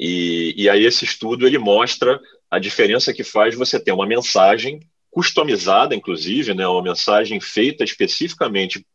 [0.03, 2.19] E, e aí esse estudo ele mostra
[2.51, 8.87] a diferença que faz você ter uma mensagem customizada, inclusive, né, uma mensagem feita especificamente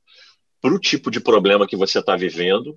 [0.60, 2.76] para o tipo de problema que você está vivendo,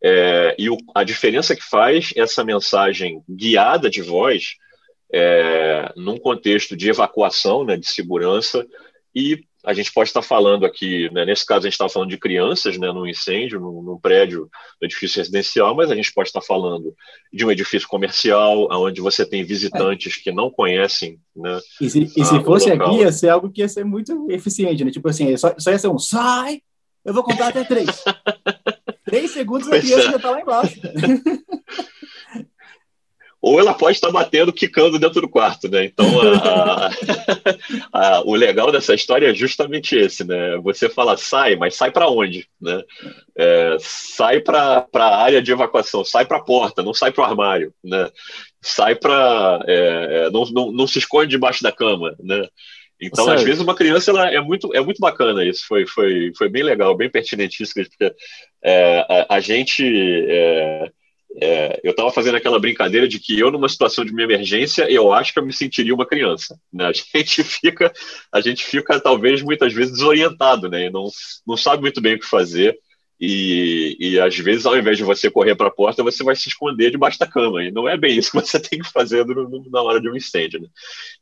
[0.00, 4.54] é, e o, a diferença que faz essa mensagem guiada de voz
[5.12, 8.64] é, num contexto de evacuação, né, de segurança,
[9.12, 12.18] e a gente pode estar falando aqui, né, nesse caso a gente está falando de
[12.18, 14.48] crianças, né, num incêndio, num, num prédio,
[14.80, 16.94] no edifício residencial, mas a gente pode estar falando
[17.32, 20.22] de um edifício comercial, onde você tem visitantes é.
[20.22, 21.58] que não conhecem, né?
[21.80, 24.90] E se, e se fosse aqui, ia ser algo que ia ser muito eficiente, né?
[24.90, 26.60] Tipo assim, só, só ia ser um sai,
[27.04, 27.88] eu vou contar até três.
[29.04, 30.10] três segundos a criança é.
[30.10, 30.80] já está lá embaixo.
[33.44, 35.84] ou ela pode estar batendo, quicando dentro do quarto, né?
[35.84, 36.06] Então,
[36.42, 36.90] a,
[37.92, 40.56] a, a, o legal dessa história é justamente esse, né?
[40.62, 42.82] Você fala, sai, mas sai para onde, né?
[43.36, 47.26] É, sai para a área de evacuação, sai para a porta, não sai para o
[47.26, 48.10] armário, né?
[48.62, 49.62] Sai para...
[49.68, 52.48] É, é, não, não, não se esconde debaixo da cama, né?
[52.98, 55.66] Então, às vezes, uma criança ela é muito, é muito bacana isso.
[55.68, 58.14] Foi, foi, foi bem legal, bem pertinente isso, porque
[58.62, 59.84] é, a, a, gente.
[60.30, 60.90] É,
[61.40, 65.12] é, eu estava fazendo aquela brincadeira de que eu, numa situação de uma emergência, eu
[65.12, 66.58] acho que eu me sentiria uma criança.
[66.72, 66.86] Né?
[66.86, 67.92] A gente fica,
[68.32, 70.86] a gente fica talvez muitas vezes desorientado, né?
[70.86, 71.08] E não,
[71.46, 72.78] não sabe muito bem o que fazer.
[73.20, 76.48] E, e às vezes, ao invés de você correr para a porta, você vai se
[76.48, 77.64] esconder debaixo da cama.
[77.64, 80.16] E não é bem isso que você tem que fazer no, na hora de um
[80.16, 80.60] incêndio.
[80.60, 80.68] Né?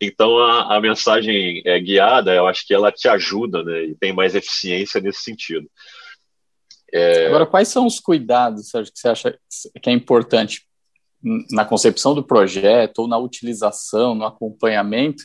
[0.00, 3.84] Então, a, a mensagem é, guiada, eu acho que ela te ajuda né?
[3.84, 5.68] e tem mais eficiência nesse sentido.
[6.92, 7.26] É...
[7.26, 9.38] Agora, quais são os cuidados Sérgio, que você acha
[9.80, 10.66] que é importante
[11.50, 15.24] na concepção do projeto ou na utilização, no acompanhamento,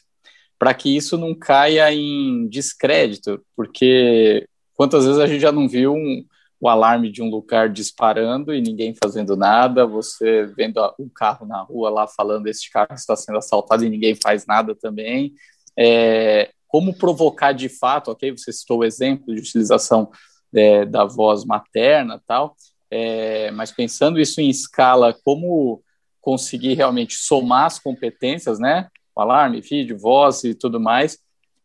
[0.57, 3.43] para que isso não caia em descrédito?
[3.55, 6.23] Porque quantas vezes a gente já não viu um,
[6.59, 11.61] o alarme de um lugar disparando e ninguém fazendo nada, você vendo um carro na
[11.61, 15.33] rua lá falando esse carro está sendo assaltado e ninguém faz nada também.
[15.77, 18.31] É, como provocar de fato, ok?
[18.31, 20.09] Você citou o exemplo de utilização
[20.53, 22.55] é, da voz materna tal,
[22.89, 25.83] é, mas pensando isso em escala, como
[26.21, 28.89] conseguir realmente somar as competências, né?
[29.15, 31.17] Alarme, vídeo, voz e tudo mais,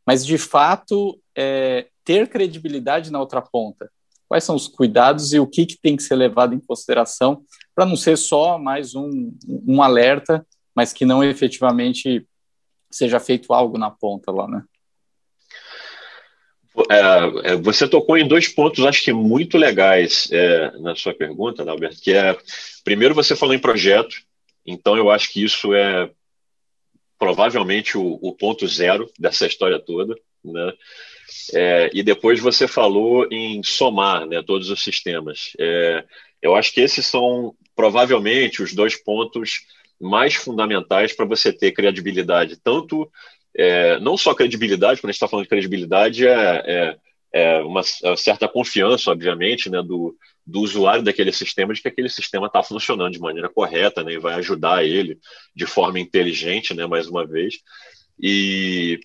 [0.07, 3.91] mas de fato é, ter credibilidade na outra ponta.
[4.29, 7.43] Quais são os cuidados e o que, que tem que ser levado em consideração
[7.75, 9.33] para não ser só mais um,
[9.67, 12.27] um alerta, mas que não efetivamente
[12.91, 14.65] seja feito algo na ponta lá, né?
[16.89, 21.69] É, é, você tocou em dois pontos, acho que muito legais é, na sua pergunta,
[21.69, 22.37] Alberto, que é,
[22.83, 24.17] primeiro você falou em projeto,
[24.67, 26.11] então eu acho que isso é
[27.19, 30.73] provavelmente o, o ponto zero dessa história toda, né?
[31.55, 35.53] É, e depois você falou em somar né, todos os sistemas.
[35.59, 36.05] É,
[36.41, 39.67] eu acho que esses são provavelmente os dois pontos
[40.01, 43.11] mais fundamentais para você ter credibilidade, tanto
[43.57, 46.97] é, não só credibilidade, quando a gente está falando de credibilidade, é,
[47.33, 52.09] é, uma é certa confiança, obviamente, né, do, do usuário daquele sistema, de que aquele
[52.09, 55.19] sistema está funcionando de maneira correta né, e vai ajudar ele
[55.55, 57.55] de forma inteligente, né, mais uma vez.
[58.21, 59.01] E,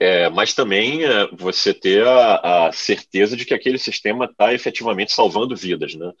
[0.00, 5.12] é, mas também é, você ter a, a, certeza de que aquele sistema está efetivamente
[5.12, 5.94] salvando vidas.
[5.94, 6.12] Né?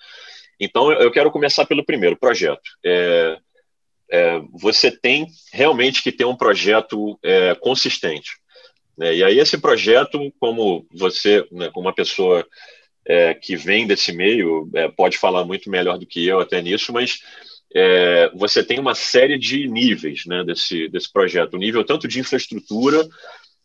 [0.60, 2.62] Então, eu quero começar pelo primeiro projeto.
[2.84, 3.38] É,
[4.14, 8.36] é, você tem realmente que ter um projeto é, consistente.
[8.96, 9.16] Né?
[9.16, 12.46] E aí esse projeto, como você, né, como uma pessoa
[13.04, 16.92] é, que vem desse meio, é, pode falar muito melhor do que eu até nisso,
[16.92, 17.18] mas
[17.74, 21.54] é, você tem uma série de níveis né, desse, desse projeto.
[21.54, 23.04] O nível tanto de infraestrutura,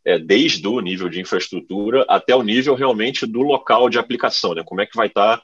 [0.03, 4.63] é, desde o nível de infraestrutura até o nível realmente do local de aplicação, né?
[4.65, 5.43] como é que vai estar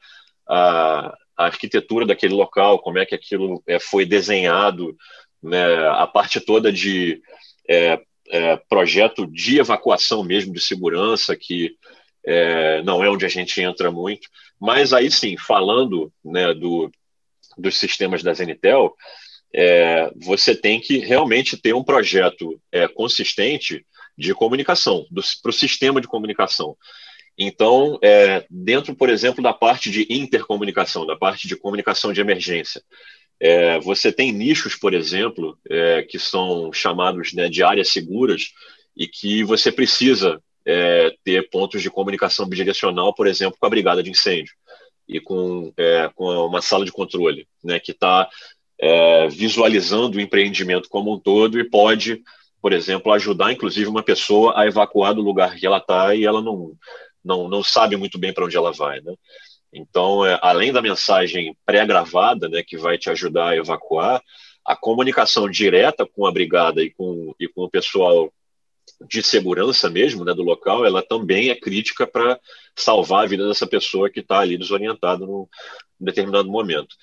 [0.50, 4.96] a, a arquitetura daquele local, como é que aquilo é, foi desenhado,
[5.42, 7.22] né, a parte toda de
[7.70, 11.76] é, é, projeto de evacuação mesmo, de segurança, que
[12.84, 14.28] não é onde a gente entra muito.
[14.60, 16.90] Mas aí sim, falando né, do,
[17.56, 18.96] dos sistemas da Zenitel,
[20.16, 22.60] você tem que realmente ter um projeto
[22.96, 23.86] consistente
[24.18, 25.06] de comunicação,
[25.44, 26.76] para o sistema de comunicação.
[27.38, 32.82] Então, é, dentro, por exemplo, da parte de intercomunicação, da parte de comunicação de emergência,
[33.40, 38.54] é, você tem nichos, por exemplo, é, que são chamados né, de áreas seguras
[38.96, 44.02] e que você precisa é, ter pontos de comunicação bidirecional, por exemplo, com a brigada
[44.02, 44.54] de incêndio.
[45.08, 48.28] e com, é, com uma sala de controle, né, que está
[48.80, 52.24] é, visualizando o empreendimento como um todo e pode,
[52.62, 56.42] por exemplo, ajudar inclusive uma pessoa a evacuar do lugar que ela está e ela
[56.42, 56.72] não,
[57.26, 59.02] não, não sabe muito bem para onde ela vai.
[59.02, 59.14] Né?
[59.74, 64.22] Então, é, além da mensagem pré-gravada, né, que vai te ajudar a evacuar,
[64.64, 68.32] a comunicação direta com a brigada e com, e com o pessoal
[69.10, 72.40] de segurança mesmo né, do local, ela também é crítica para
[72.76, 75.48] salvar a vida dessa pessoa que está ali desorientada num
[76.00, 76.96] determinado momento.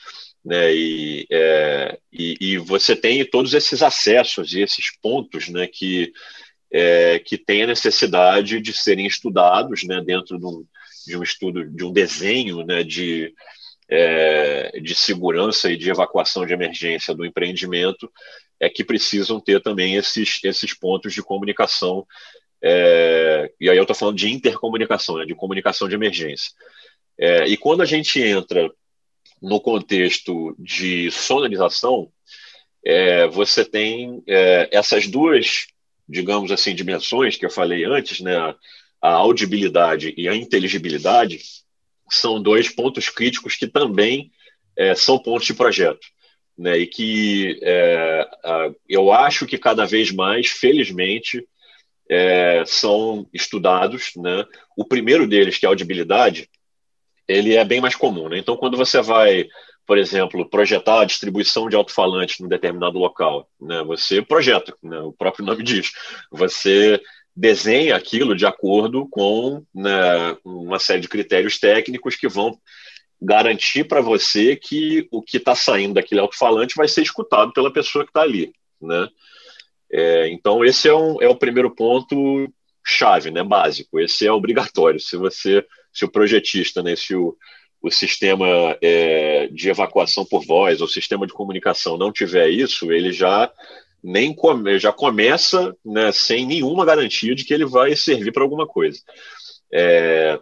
[0.44, 6.12] Né, e, é, e, e, você tem todos esses acessos e esses pontos né, que,
[6.72, 10.64] é, que têm a necessidade de serem estudados né, dentro de um,
[11.06, 13.34] de um estudo, de um desenho né, de,
[13.88, 18.10] é, de segurança e de evacuação de emergência do empreendimento,
[18.58, 22.06] é que precisam ter também esses, esses pontos de comunicação.
[22.62, 26.52] É, e aí eu estou falando de intercomunicação, né, de comunicação de emergência.
[27.18, 28.70] É, e quando a gente entra
[29.42, 32.10] no contexto de sonorização,
[32.84, 35.66] é, você tem é, essas duas,
[36.12, 38.36] digamos assim, dimensões que eu falei antes, né,
[39.00, 41.40] a audibilidade e a inteligibilidade,
[42.10, 44.30] são dois pontos críticos que também
[44.76, 46.06] é, são pontos de projeto
[46.56, 48.28] né, e que é,
[48.88, 51.46] eu acho que cada vez mais, felizmente,
[52.08, 54.12] é, são estudados.
[54.16, 54.44] Né?
[54.76, 56.48] O primeiro deles, que é a audibilidade,
[57.26, 58.28] ele é bem mais comum.
[58.28, 58.38] Né?
[58.38, 59.48] Então, quando você vai,
[59.86, 63.82] por exemplo, projetar a distribuição de alto-falantes num determinado local, né?
[63.84, 64.98] você projeta, né?
[65.00, 65.92] o próprio nome diz,
[66.30, 67.00] você
[67.34, 72.58] desenha aquilo de acordo com né, uma série de critérios técnicos que vão
[73.20, 78.04] garantir para você que o que está saindo daquele alto-falante vai ser escutado pela pessoa
[78.04, 79.08] que está ali, né?
[79.92, 82.50] É, então esse é, um, é o primeiro ponto
[82.84, 84.00] chave, né, básico.
[84.00, 84.98] Esse é obrigatório.
[84.98, 87.36] Se você, se o projetista, né, se o,
[87.82, 88.46] o sistema
[88.80, 93.50] é, de evacuação por voz ou sistema de comunicação não tiver isso, ele já
[94.02, 98.66] nem come, já começa né, sem nenhuma garantia de que ele vai servir para alguma
[98.66, 99.00] coisa.
[99.72, 100.38] É,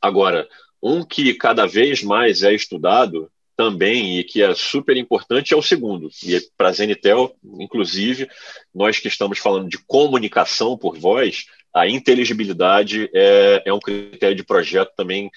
[0.00, 0.46] agora,
[0.82, 5.62] um que cada vez mais é estudado também e que é super importante é o
[5.62, 6.10] segundo.
[6.22, 8.28] E para a Zenitel, inclusive,
[8.74, 14.44] nós que estamos falando de comunicação por voz, a inteligibilidade é, é um critério de
[14.44, 15.30] projeto também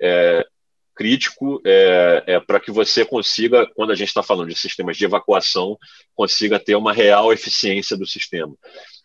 [0.00, 0.46] é,
[0.94, 5.04] crítico é, é para que você consiga, quando a gente está falando de sistemas de
[5.04, 5.78] evacuação,
[6.14, 8.54] consiga ter uma real eficiência do sistema.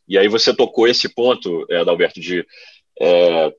[0.08, 2.46] E aí você tocou esse ponto, é, Adalberto, de
[3.00, 3.54] é,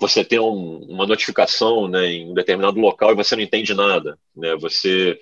[0.00, 4.18] você tem um, uma notificação né, em um determinado local e você não entende nada.
[4.34, 4.56] Né?
[4.56, 5.20] Você está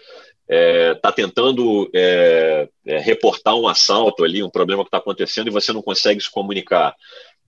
[0.48, 5.52] é, tá tentando é, é, reportar um assalto ali, um problema que está acontecendo e
[5.52, 6.94] você não consegue se comunicar.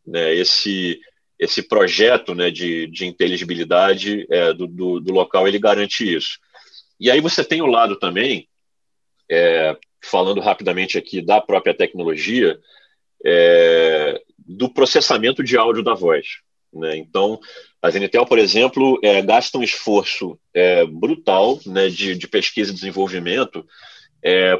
[0.07, 0.35] Né?
[0.35, 1.00] Esse,
[1.42, 6.38] esse projeto né, de, de inteligibilidade é, do, do, do, local ele garante isso.
[7.00, 8.48] E aí você tem o lado também,
[9.28, 12.57] é, falando rapidamente aqui da própria tecnologia,
[13.26, 16.26] é, do processamento de áudio da voz.
[16.72, 16.96] Né?
[16.96, 17.40] Então,
[17.83, 22.74] a Zenitel, por exemplo, é, gasta um esforço é, brutal né, de, de, pesquisa e
[22.74, 23.66] desenvolvimento
[24.24, 24.57] é,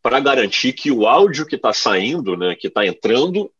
[0.00, 3.52] para garantir que o áudio que está saindo, né, que está entrando,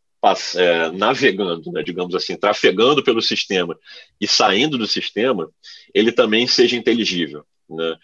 [0.56, 3.76] é, navegando, né, digamos assim, trafegando pelo sistema
[4.20, 5.50] e saindo do sistema,
[5.92, 7.44] ele também seja inteligível.
[7.68, 7.96] Né?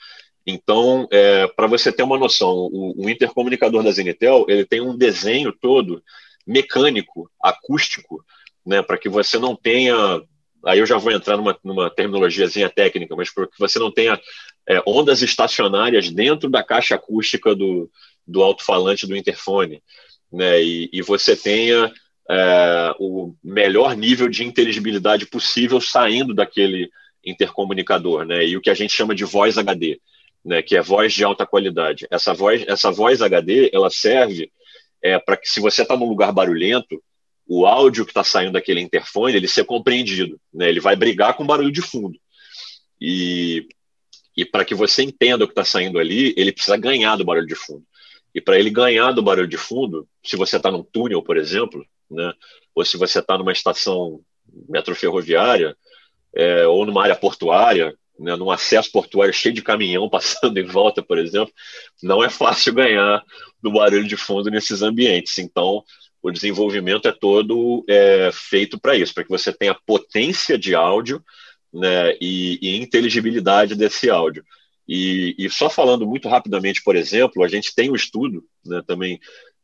[0.46, 4.96] Então, é, para você ter uma noção, o, o, intercomunicador da Zenitel ele tem um
[4.96, 6.02] desenho todo
[6.46, 8.24] mecânico, acústico,
[8.66, 9.94] né, para que você não tenha.
[10.64, 14.20] Aí eu já vou entrar numa, numa terminologiazinha técnica, mas para que você não tenha
[14.68, 17.88] é, ondas estacionárias dentro da caixa acústica do,
[18.26, 19.82] do alto-falante do interfone,
[20.32, 21.92] né, e, e você tenha
[22.30, 26.90] é, o melhor nível de inteligibilidade possível saindo daquele
[27.24, 30.00] intercomunicador, né, e o que a gente chama de voz HD,
[30.44, 32.06] né, que é voz de alta qualidade.
[32.10, 34.50] Essa voz, essa voz HD, ela serve
[35.02, 37.02] é, para que se você está num lugar barulhento,
[37.46, 40.68] o áudio que está saindo daquele interfone ele ser compreendido, né?
[40.68, 42.18] Ele vai brigar com barulho de fundo.
[43.00, 43.66] E,
[44.36, 47.46] e para que você entenda o que está saindo ali, ele precisa ganhar do barulho
[47.46, 47.84] de fundo.
[48.34, 51.86] E para ele ganhar do barulho de fundo, se você está num túnel, por exemplo,
[52.10, 52.32] né?
[52.74, 54.20] Ou se você está numa estação
[54.68, 55.76] metroferroviária
[56.34, 61.02] é, ou numa área portuária, né, num acesso portuário cheio de caminhão passando em volta,
[61.02, 61.52] por exemplo,
[62.02, 63.22] não é fácil ganhar
[63.62, 65.38] do barulho de fundo nesses ambientes.
[65.38, 65.84] Então,
[66.22, 71.22] o desenvolvimento é todo é, feito para isso, para que você tenha potência de áudio
[71.72, 74.44] né, e, e inteligibilidade desse áudio.
[74.86, 79.20] E, e, só falando muito rapidamente, por exemplo, a gente tem um estudo, né, também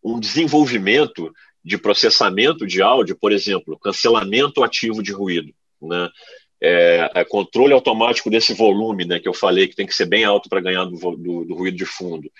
[0.04, 5.52] um desenvolvimento de processamento de áudio, por exemplo, cancelamento ativo de ruído,
[5.82, 6.10] né?
[6.62, 10.24] É, é, controle automático desse volume, né, que eu falei que tem que ser bem
[10.24, 12.32] alto para ganhar do, do, do, ruído de fundo.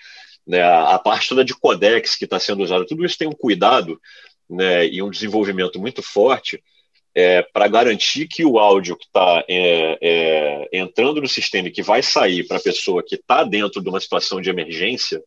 [0.46, 4.00] Né, a, parte toda de codex que está sendo usada, tudo isso tem um cuidado
[4.48, 6.62] né, e um desenvolvimento muito forte
[7.16, 11.82] é, para garantir que o áudio que está é, é, entrando no sistema e que
[11.82, 15.22] vai sair para a pessoa que está dentro de uma situação de emergência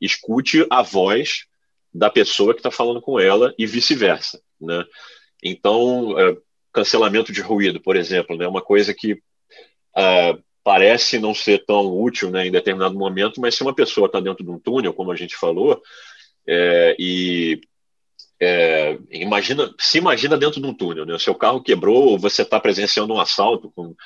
[0.00, 1.44] escute a voz
[1.92, 4.40] da pessoa que está falando com ela e vice-versa.
[4.58, 4.84] Né?
[5.42, 6.36] Então, é,
[6.74, 8.46] cancelamento de ruído, por exemplo, né?
[8.46, 13.62] Uma coisa que uh, parece não ser tão útil né, em determinado momento, mas se
[13.62, 15.80] uma pessoa está dentro de um túnel, como a gente falou,
[16.46, 17.60] é, e
[18.40, 21.14] é, imagina, se imagina dentro de um túnel, né?
[21.14, 23.96] O seu carro quebrou, ou você está presenciando um assalto, como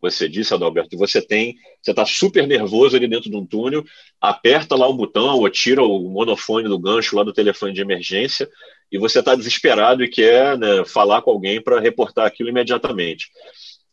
[0.00, 3.84] você disse, Adalberto, você tem, você está super nervoso ali dentro de um túnel,
[4.20, 8.48] aperta lá o botão ou tira o monofone do gancho lá do telefone de emergência
[8.94, 13.28] e você está desesperado e quer né, falar com alguém para reportar aquilo imediatamente.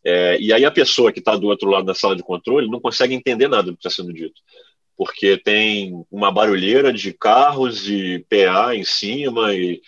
[0.06, 2.80] É, e aí a pessoa que está do outro lado da sala de controle não
[2.80, 4.40] consegue entender nada do que está sendo dito,
[4.96, 9.82] porque tem uma barulheira de carros e PA em cima e,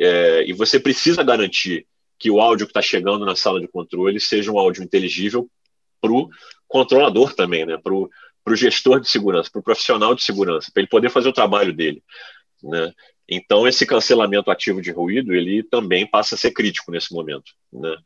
[0.00, 1.86] é, e você precisa garantir
[2.18, 5.48] que o áudio que está chegando na sala de controle seja um áudio inteligível
[6.00, 6.28] para o
[6.66, 7.78] controlador também, né?
[7.80, 11.32] para o gestor de segurança, para o profissional de segurança, para ele poder fazer o
[11.32, 12.02] trabalho dele.
[12.64, 12.92] Né?
[13.28, 17.52] Então, esse cancelamento ativo de ruído, ele também passa a ser crítico nesse momento.
[17.72, 17.96] Né?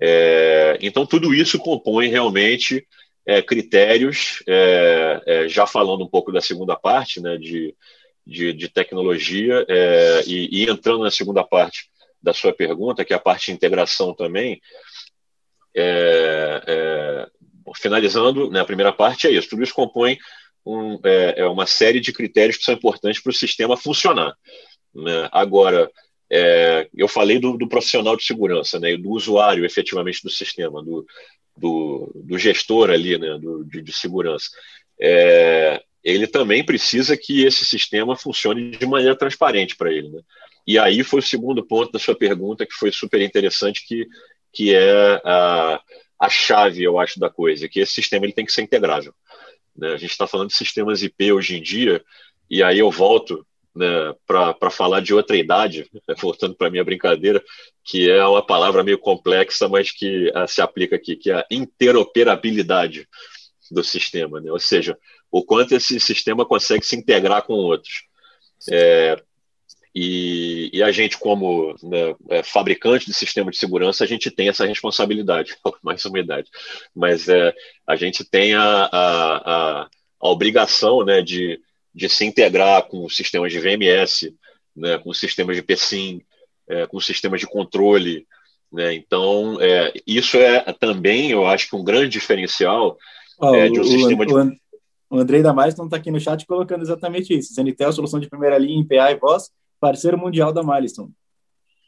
[0.00, 2.86] É, então, tudo isso compõe realmente
[3.26, 7.74] é, critérios, é, é já falando um pouco da segunda parte, né, de,
[8.26, 11.90] de, de tecnologia, é, e, e, entrando na segunda parte
[12.22, 14.60] da sua pergunta, que é a parte de integração também,
[15.76, 17.28] é,
[17.76, 20.18] finalizando, né, a primeira parte é isso, tudo isso compõe
[20.64, 24.34] um, é, é, uma série de critérios que são importantes para o sistema funcionar.
[24.94, 25.28] Né?
[25.32, 25.90] Agora,
[26.30, 31.06] é, eu falei do, do, profissional de segurança, né, do usuário efetivamente do sistema, do,
[31.56, 34.48] do, do gestor ali, né, do, de, de segurança.
[35.00, 40.08] É, ele também precisa que esse sistema funcione de maneira transparente para ele.
[40.08, 40.20] Né?
[40.66, 44.06] E aí foi o segundo ponto da sua pergunta, que foi super interessante, que,
[44.52, 45.80] que é a,
[46.20, 49.14] a chave, eu acho, da coisa, que esse sistema ele tem que ser integrável.
[49.78, 49.92] Né?
[49.92, 52.04] A gente está falando de sistemas IP hoje em dia,
[52.50, 56.84] e aí eu volto né, para falar de outra idade, né, voltando para a minha
[56.84, 57.42] brincadeira,
[57.84, 61.46] que é uma palavra meio complexa, mas que uh, se aplica aqui, que é a
[61.50, 63.08] interoperabilidade
[63.70, 64.50] do sistema, né?
[64.50, 64.98] ou seja,
[65.30, 68.04] o quanto esse sistema consegue se integrar com outros.
[68.70, 69.22] É,
[70.00, 74.48] e, e, a gente, como né, é, fabricante de sistema de segurança, a gente tem
[74.48, 76.48] essa responsabilidade, mais uma idade,
[76.94, 77.52] mas é,
[77.84, 79.88] a gente tem a, a, a,
[80.20, 81.60] a obrigação né, de,
[81.92, 84.32] de se integrar com sistemas de VMS,
[84.76, 86.22] né, com sistemas de PSIM,
[86.68, 88.24] é, com sistemas de controle.
[88.72, 92.96] Né, então, é, isso é também, eu acho que um grande diferencial
[93.36, 94.60] oh, de um o, sistema o, de.
[95.10, 97.52] O Andrei Damares não está aqui no chat colocando exatamente isso.
[97.52, 99.50] Zenitel, solução de primeira linha em PA e voz,
[99.80, 101.12] parceiro mundial da Milestone.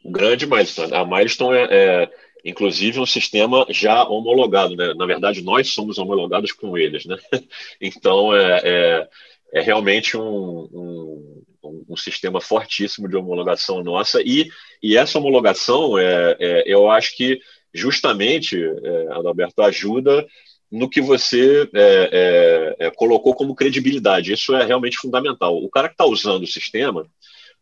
[0.05, 0.93] Grande Milestone.
[0.93, 2.09] A Milestone é, é,
[2.43, 4.75] inclusive, um sistema já homologado.
[4.75, 4.93] Né?
[4.95, 7.05] Na verdade, nós somos homologados com eles.
[7.05, 7.17] Né?
[7.79, 9.09] Então, é, é,
[9.53, 11.43] é realmente um, um,
[11.89, 14.47] um, sistema fortíssimo de homologação nossa, e,
[14.81, 17.39] e essa homologação, é, é eu acho que
[17.73, 20.25] justamente, é, Adalberto, ajuda
[20.71, 24.31] no que você é, é, é, colocou como credibilidade.
[24.31, 25.57] Isso é realmente fundamental.
[25.57, 27.05] O cara que está usando o sistema,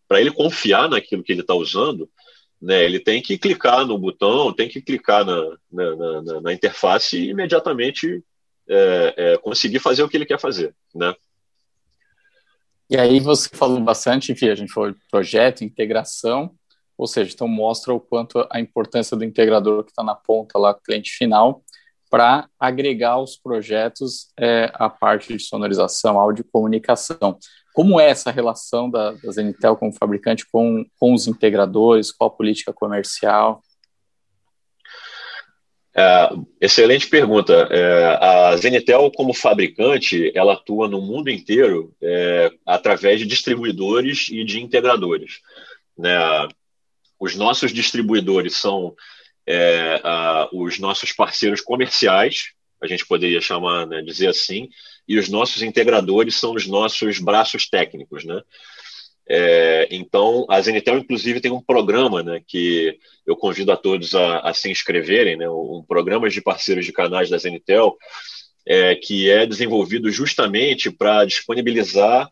[0.10, 2.10] para ele confiar naquilo que ele está usando,
[2.60, 7.16] né, ele tem que clicar no botão, tem que clicar na, na, na, na interface
[7.16, 8.24] e imediatamente
[8.68, 10.76] é, é, conseguir fazer o que ele quer fazer.
[10.93, 11.14] Né?
[12.89, 16.51] E aí você falou bastante, enfim, a gente falou de projeto, integração,
[16.97, 20.74] ou seja, então mostra o quanto a importância do integrador que está na ponta lá,
[20.74, 21.64] cliente final,
[22.10, 27.38] para agregar os projetos é, a parte de sonorização, áudio e comunicação.
[27.74, 32.11] Como é essa relação da, da Zenitel como fabricante com, com os integradores?
[32.11, 33.61] Qual a política comercial?
[35.95, 36.30] É,
[36.61, 37.53] excelente pergunta.
[37.72, 44.43] É, a Zenitel, como fabricante, ela atua no mundo inteiro é, através de distribuidores e
[44.43, 45.39] de integradores.
[45.97, 46.17] Né?
[47.20, 48.95] Os nossos distribuidores são
[49.45, 54.70] é, a, os nossos parceiros comerciais, a gente poderia chamar, né, dizer assim,
[55.10, 58.39] e os nossos integradores são os nossos braços técnicos, né?
[59.28, 62.97] É, então, a Zenitel, inclusive, tem um programa né, que
[63.28, 67.30] eu convido a todos a, a se inscreverem, né, um programa de parceiros de canais
[67.30, 67.95] da Zenitel,
[68.68, 72.28] é, que é desenvolvido justamente para disponibilizar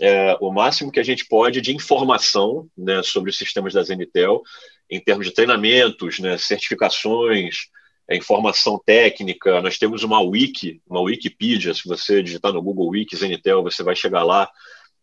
[0.00, 4.42] é, o máximo que a gente pode de informação né, sobre os sistemas da Zenitel
[4.88, 7.68] em termos de treinamentos, né, certificações,
[8.08, 9.60] é, informação técnica.
[9.60, 11.74] Nós temos uma wiki, uma Wikipedia.
[11.74, 14.48] Se você digitar no Google Wiki Zenitel, você vai chegar lá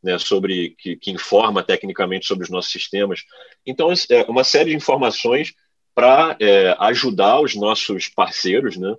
[0.02, 3.22] né, sobre que, que, informa tecnicamente sobre os nossos sistemas.
[3.66, 5.54] Então, é uma série de informações
[5.94, 8.94] para é, ajudar os nossos parceiros, né,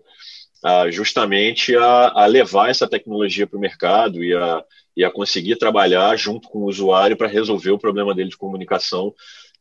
[0.64, 4.64] a, justamente a, a, levar essa tecnologia para o mercado e a,
[4.96, 9.14] e a conseguir trabalhar junto com o usuário para resolver o problema dele de comunicação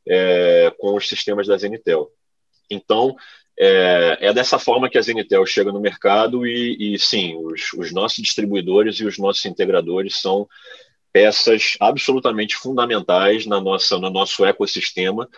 [0.07, 2.09] é, com os sistemas da Zenitel.
[2.69, 3.15] Então,
[3.57, 7.91] é, é, dessa forma que a Zenitel chega no mercado e, e sim, os, os,
[7.91, 10.47] nossos distribuidores e os nossos integradores são
[11.13, 15.29] peças absolutamente fundamentais na nossa, no nosso ecossistema,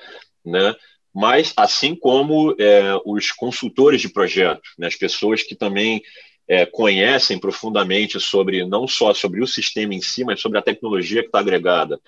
[0.44, 0.76] né?
[1.14, 4.88] mas assim como é, os consultores de projetos, né?
[4.88, 6.02] as pessoas que também
[6.48, 11.22] é, conhecem profundamente sobre não só sobre o sistema em si, mas sobre a tecnologia
[11.22, 12.00] que está agregada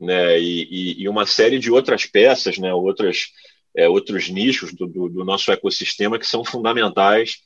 [0.00, 3.28] né, e, e, uma série de outras peças, né, outras,
[3.76, 7.38] é, outros nichos do, do, do, nosso ecossistema que são fundamentais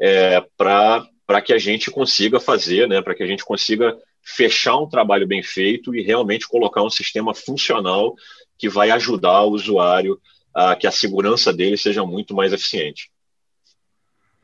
[0.00, 4.88] é, para que a gente consiga fazer, né, para que a gente consiga fechar um
[4.88, 8.14] trabalho bem feito e realmente colocar um sistema funcional
[8.58, 10.20] que vai ajudar o usuário
[10.54, 13.10] a que a segurança dele seja muito mais eficiente.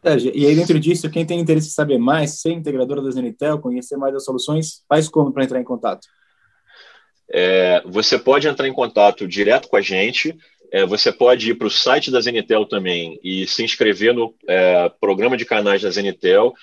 [0.05, 3.61] É, e aí, dentro disso, quem tem interesse em saber mais, ser integradora da Zenitel,
[3.61, 6.07] conhecer mais as soluções, faz como para entrar em contato?
[7.33, 10.37] É, você pode entrar em contato direto com a gente.
[10.73, 14.89] É, você pode ir para o site da Zenitel também e se inscrever no é,
[14.89, 16.55] programa de canais da Zenitel.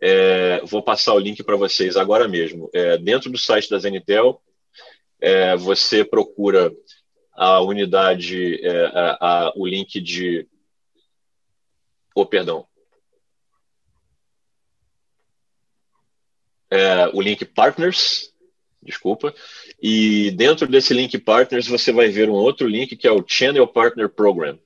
[0.00, 2.70] É, vou passar o link para vocês agora mesmo.
[2.72, 4.40] É, dentro do site da Zenitel,
[5.20, 6.72] é, você procura
[7.34, 8.62] a unidade,
[8.94, 10.48] a, a, o link de.
[12.14, 12.66] Oh, perdão.
[17.12, 18.32] o link Partners,
[18.82, 19.34] desculpa.
[19.82, 23.66] E dentro desse link Partners, você vai ver um outro link que é o Channel
[23.66, 24.58] Partner Program.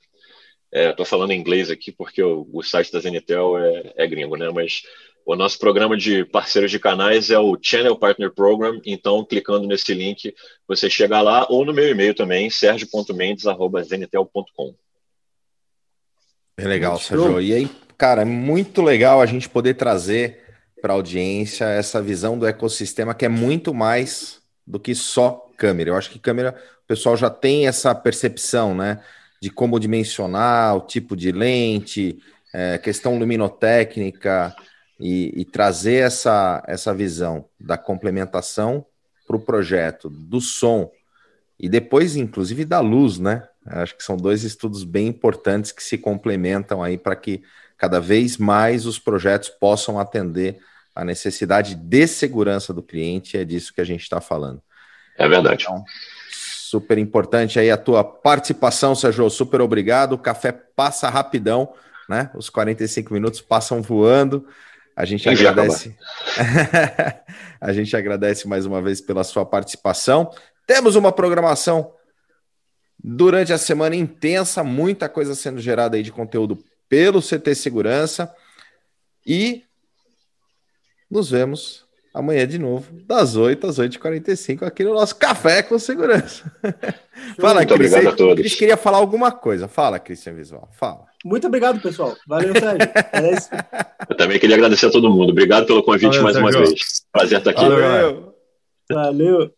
[0.72, 4.34] Estou é, falando em inglês aqui porque o, o site da Zenitel é, é, gringo,
[4.36, 4.50] né?
[4.50, 4.82] Mas
[5.24, 8.80] o nosso programa de parceiros de canais é o Channel Partner Program.
[8.84, 10.34] Então, clicando nesse link,
[10.66, 14.74] você chega lá ou no meu e-mail também, sergio.mendes.zenitel.com.
[16.56, 17.40] É legal, Sérgio.
[17.40, 20.42] E aí, cara, é muito legal a gente poder trazer
[20.82, 25.90] para a audiência essa visão do ecossistema que é muito mais do que só câmera.
[25.90, 26.54] Eu acho que câmera,
[26.84, 29.00] o pessoal já tem essa percepção, né?
[29.40, 32.18] De como dimensionar, o tipo de lente,
[32.52, 34.54] é, questão luminotécnica
[34.98, 38.86] e, e, trazer essa, essa visão da complementação
[39.26, 40.90] para o projeto, do som
[41.58, 43.46] e depois, inclusive, da luz, né?
[43.66, 47.42] Acho que são dois estudos bem importantes que se complementam aí para que
[47.76, 50.58] cada vez mais os projetos possam atender
[50.94, 54.62] a necessidade de segurança do cliente, é disso que a gente está falando.
[55.18, 55.64] É verdade.
[55.64, 55.84] Então,
[56.30, 59.28] super importante aí a tua participação, Sérgio.
[59.28, 60.12] Super obrigado.
[60.12, 61.72] O café passa rapidão,
[62.08, 62.30] né?
[62.34, 64.46] Os 45 minutos passam voando.
[64.96, 65.96] A gente agradece.
[67.60, 70.30] a gente agradece mais uma vez pela sua participação.
[70.66, 71.92] Temos uma programação
[73.02, 78.32] durante a semana intensa, muita coisa sendo gerada aí de conteúdo pelo CT Segurança.
[79.26, 79.64] E
[81.10, 81.84] nos vemos
[82.14, 86.44] amanhã de novo, das 8 às 8h45, aqui no nosso Café com Segurança.
[87.40, 87.92] Fala, Muito Cris.
[87.92, 88.34] obrigado a todos.
[88.36, 89.66] Cris queria falar alguma coisa.
[89.66, 90.68] Fala, Cristian Visual.
[90.78, 91.06] Fala.
[91.24, 92.16] Muito obrigado, pessoal.
[92.28, 92.88] Valeu, Sérgio.
[93.36, 93.48] Isso.
[94.08, 95.30] Eu também queria agradecer a todo mundo.
[95.30, 96.68] Obrigado pelo convite Valeu, mais uma Sérgio.
[96.68, 97.04] vez.
[97.10, 97.60] Prazer estar aqui.
[97.64, 98.34] Valeu.
[98.90, 99.50] Valeu.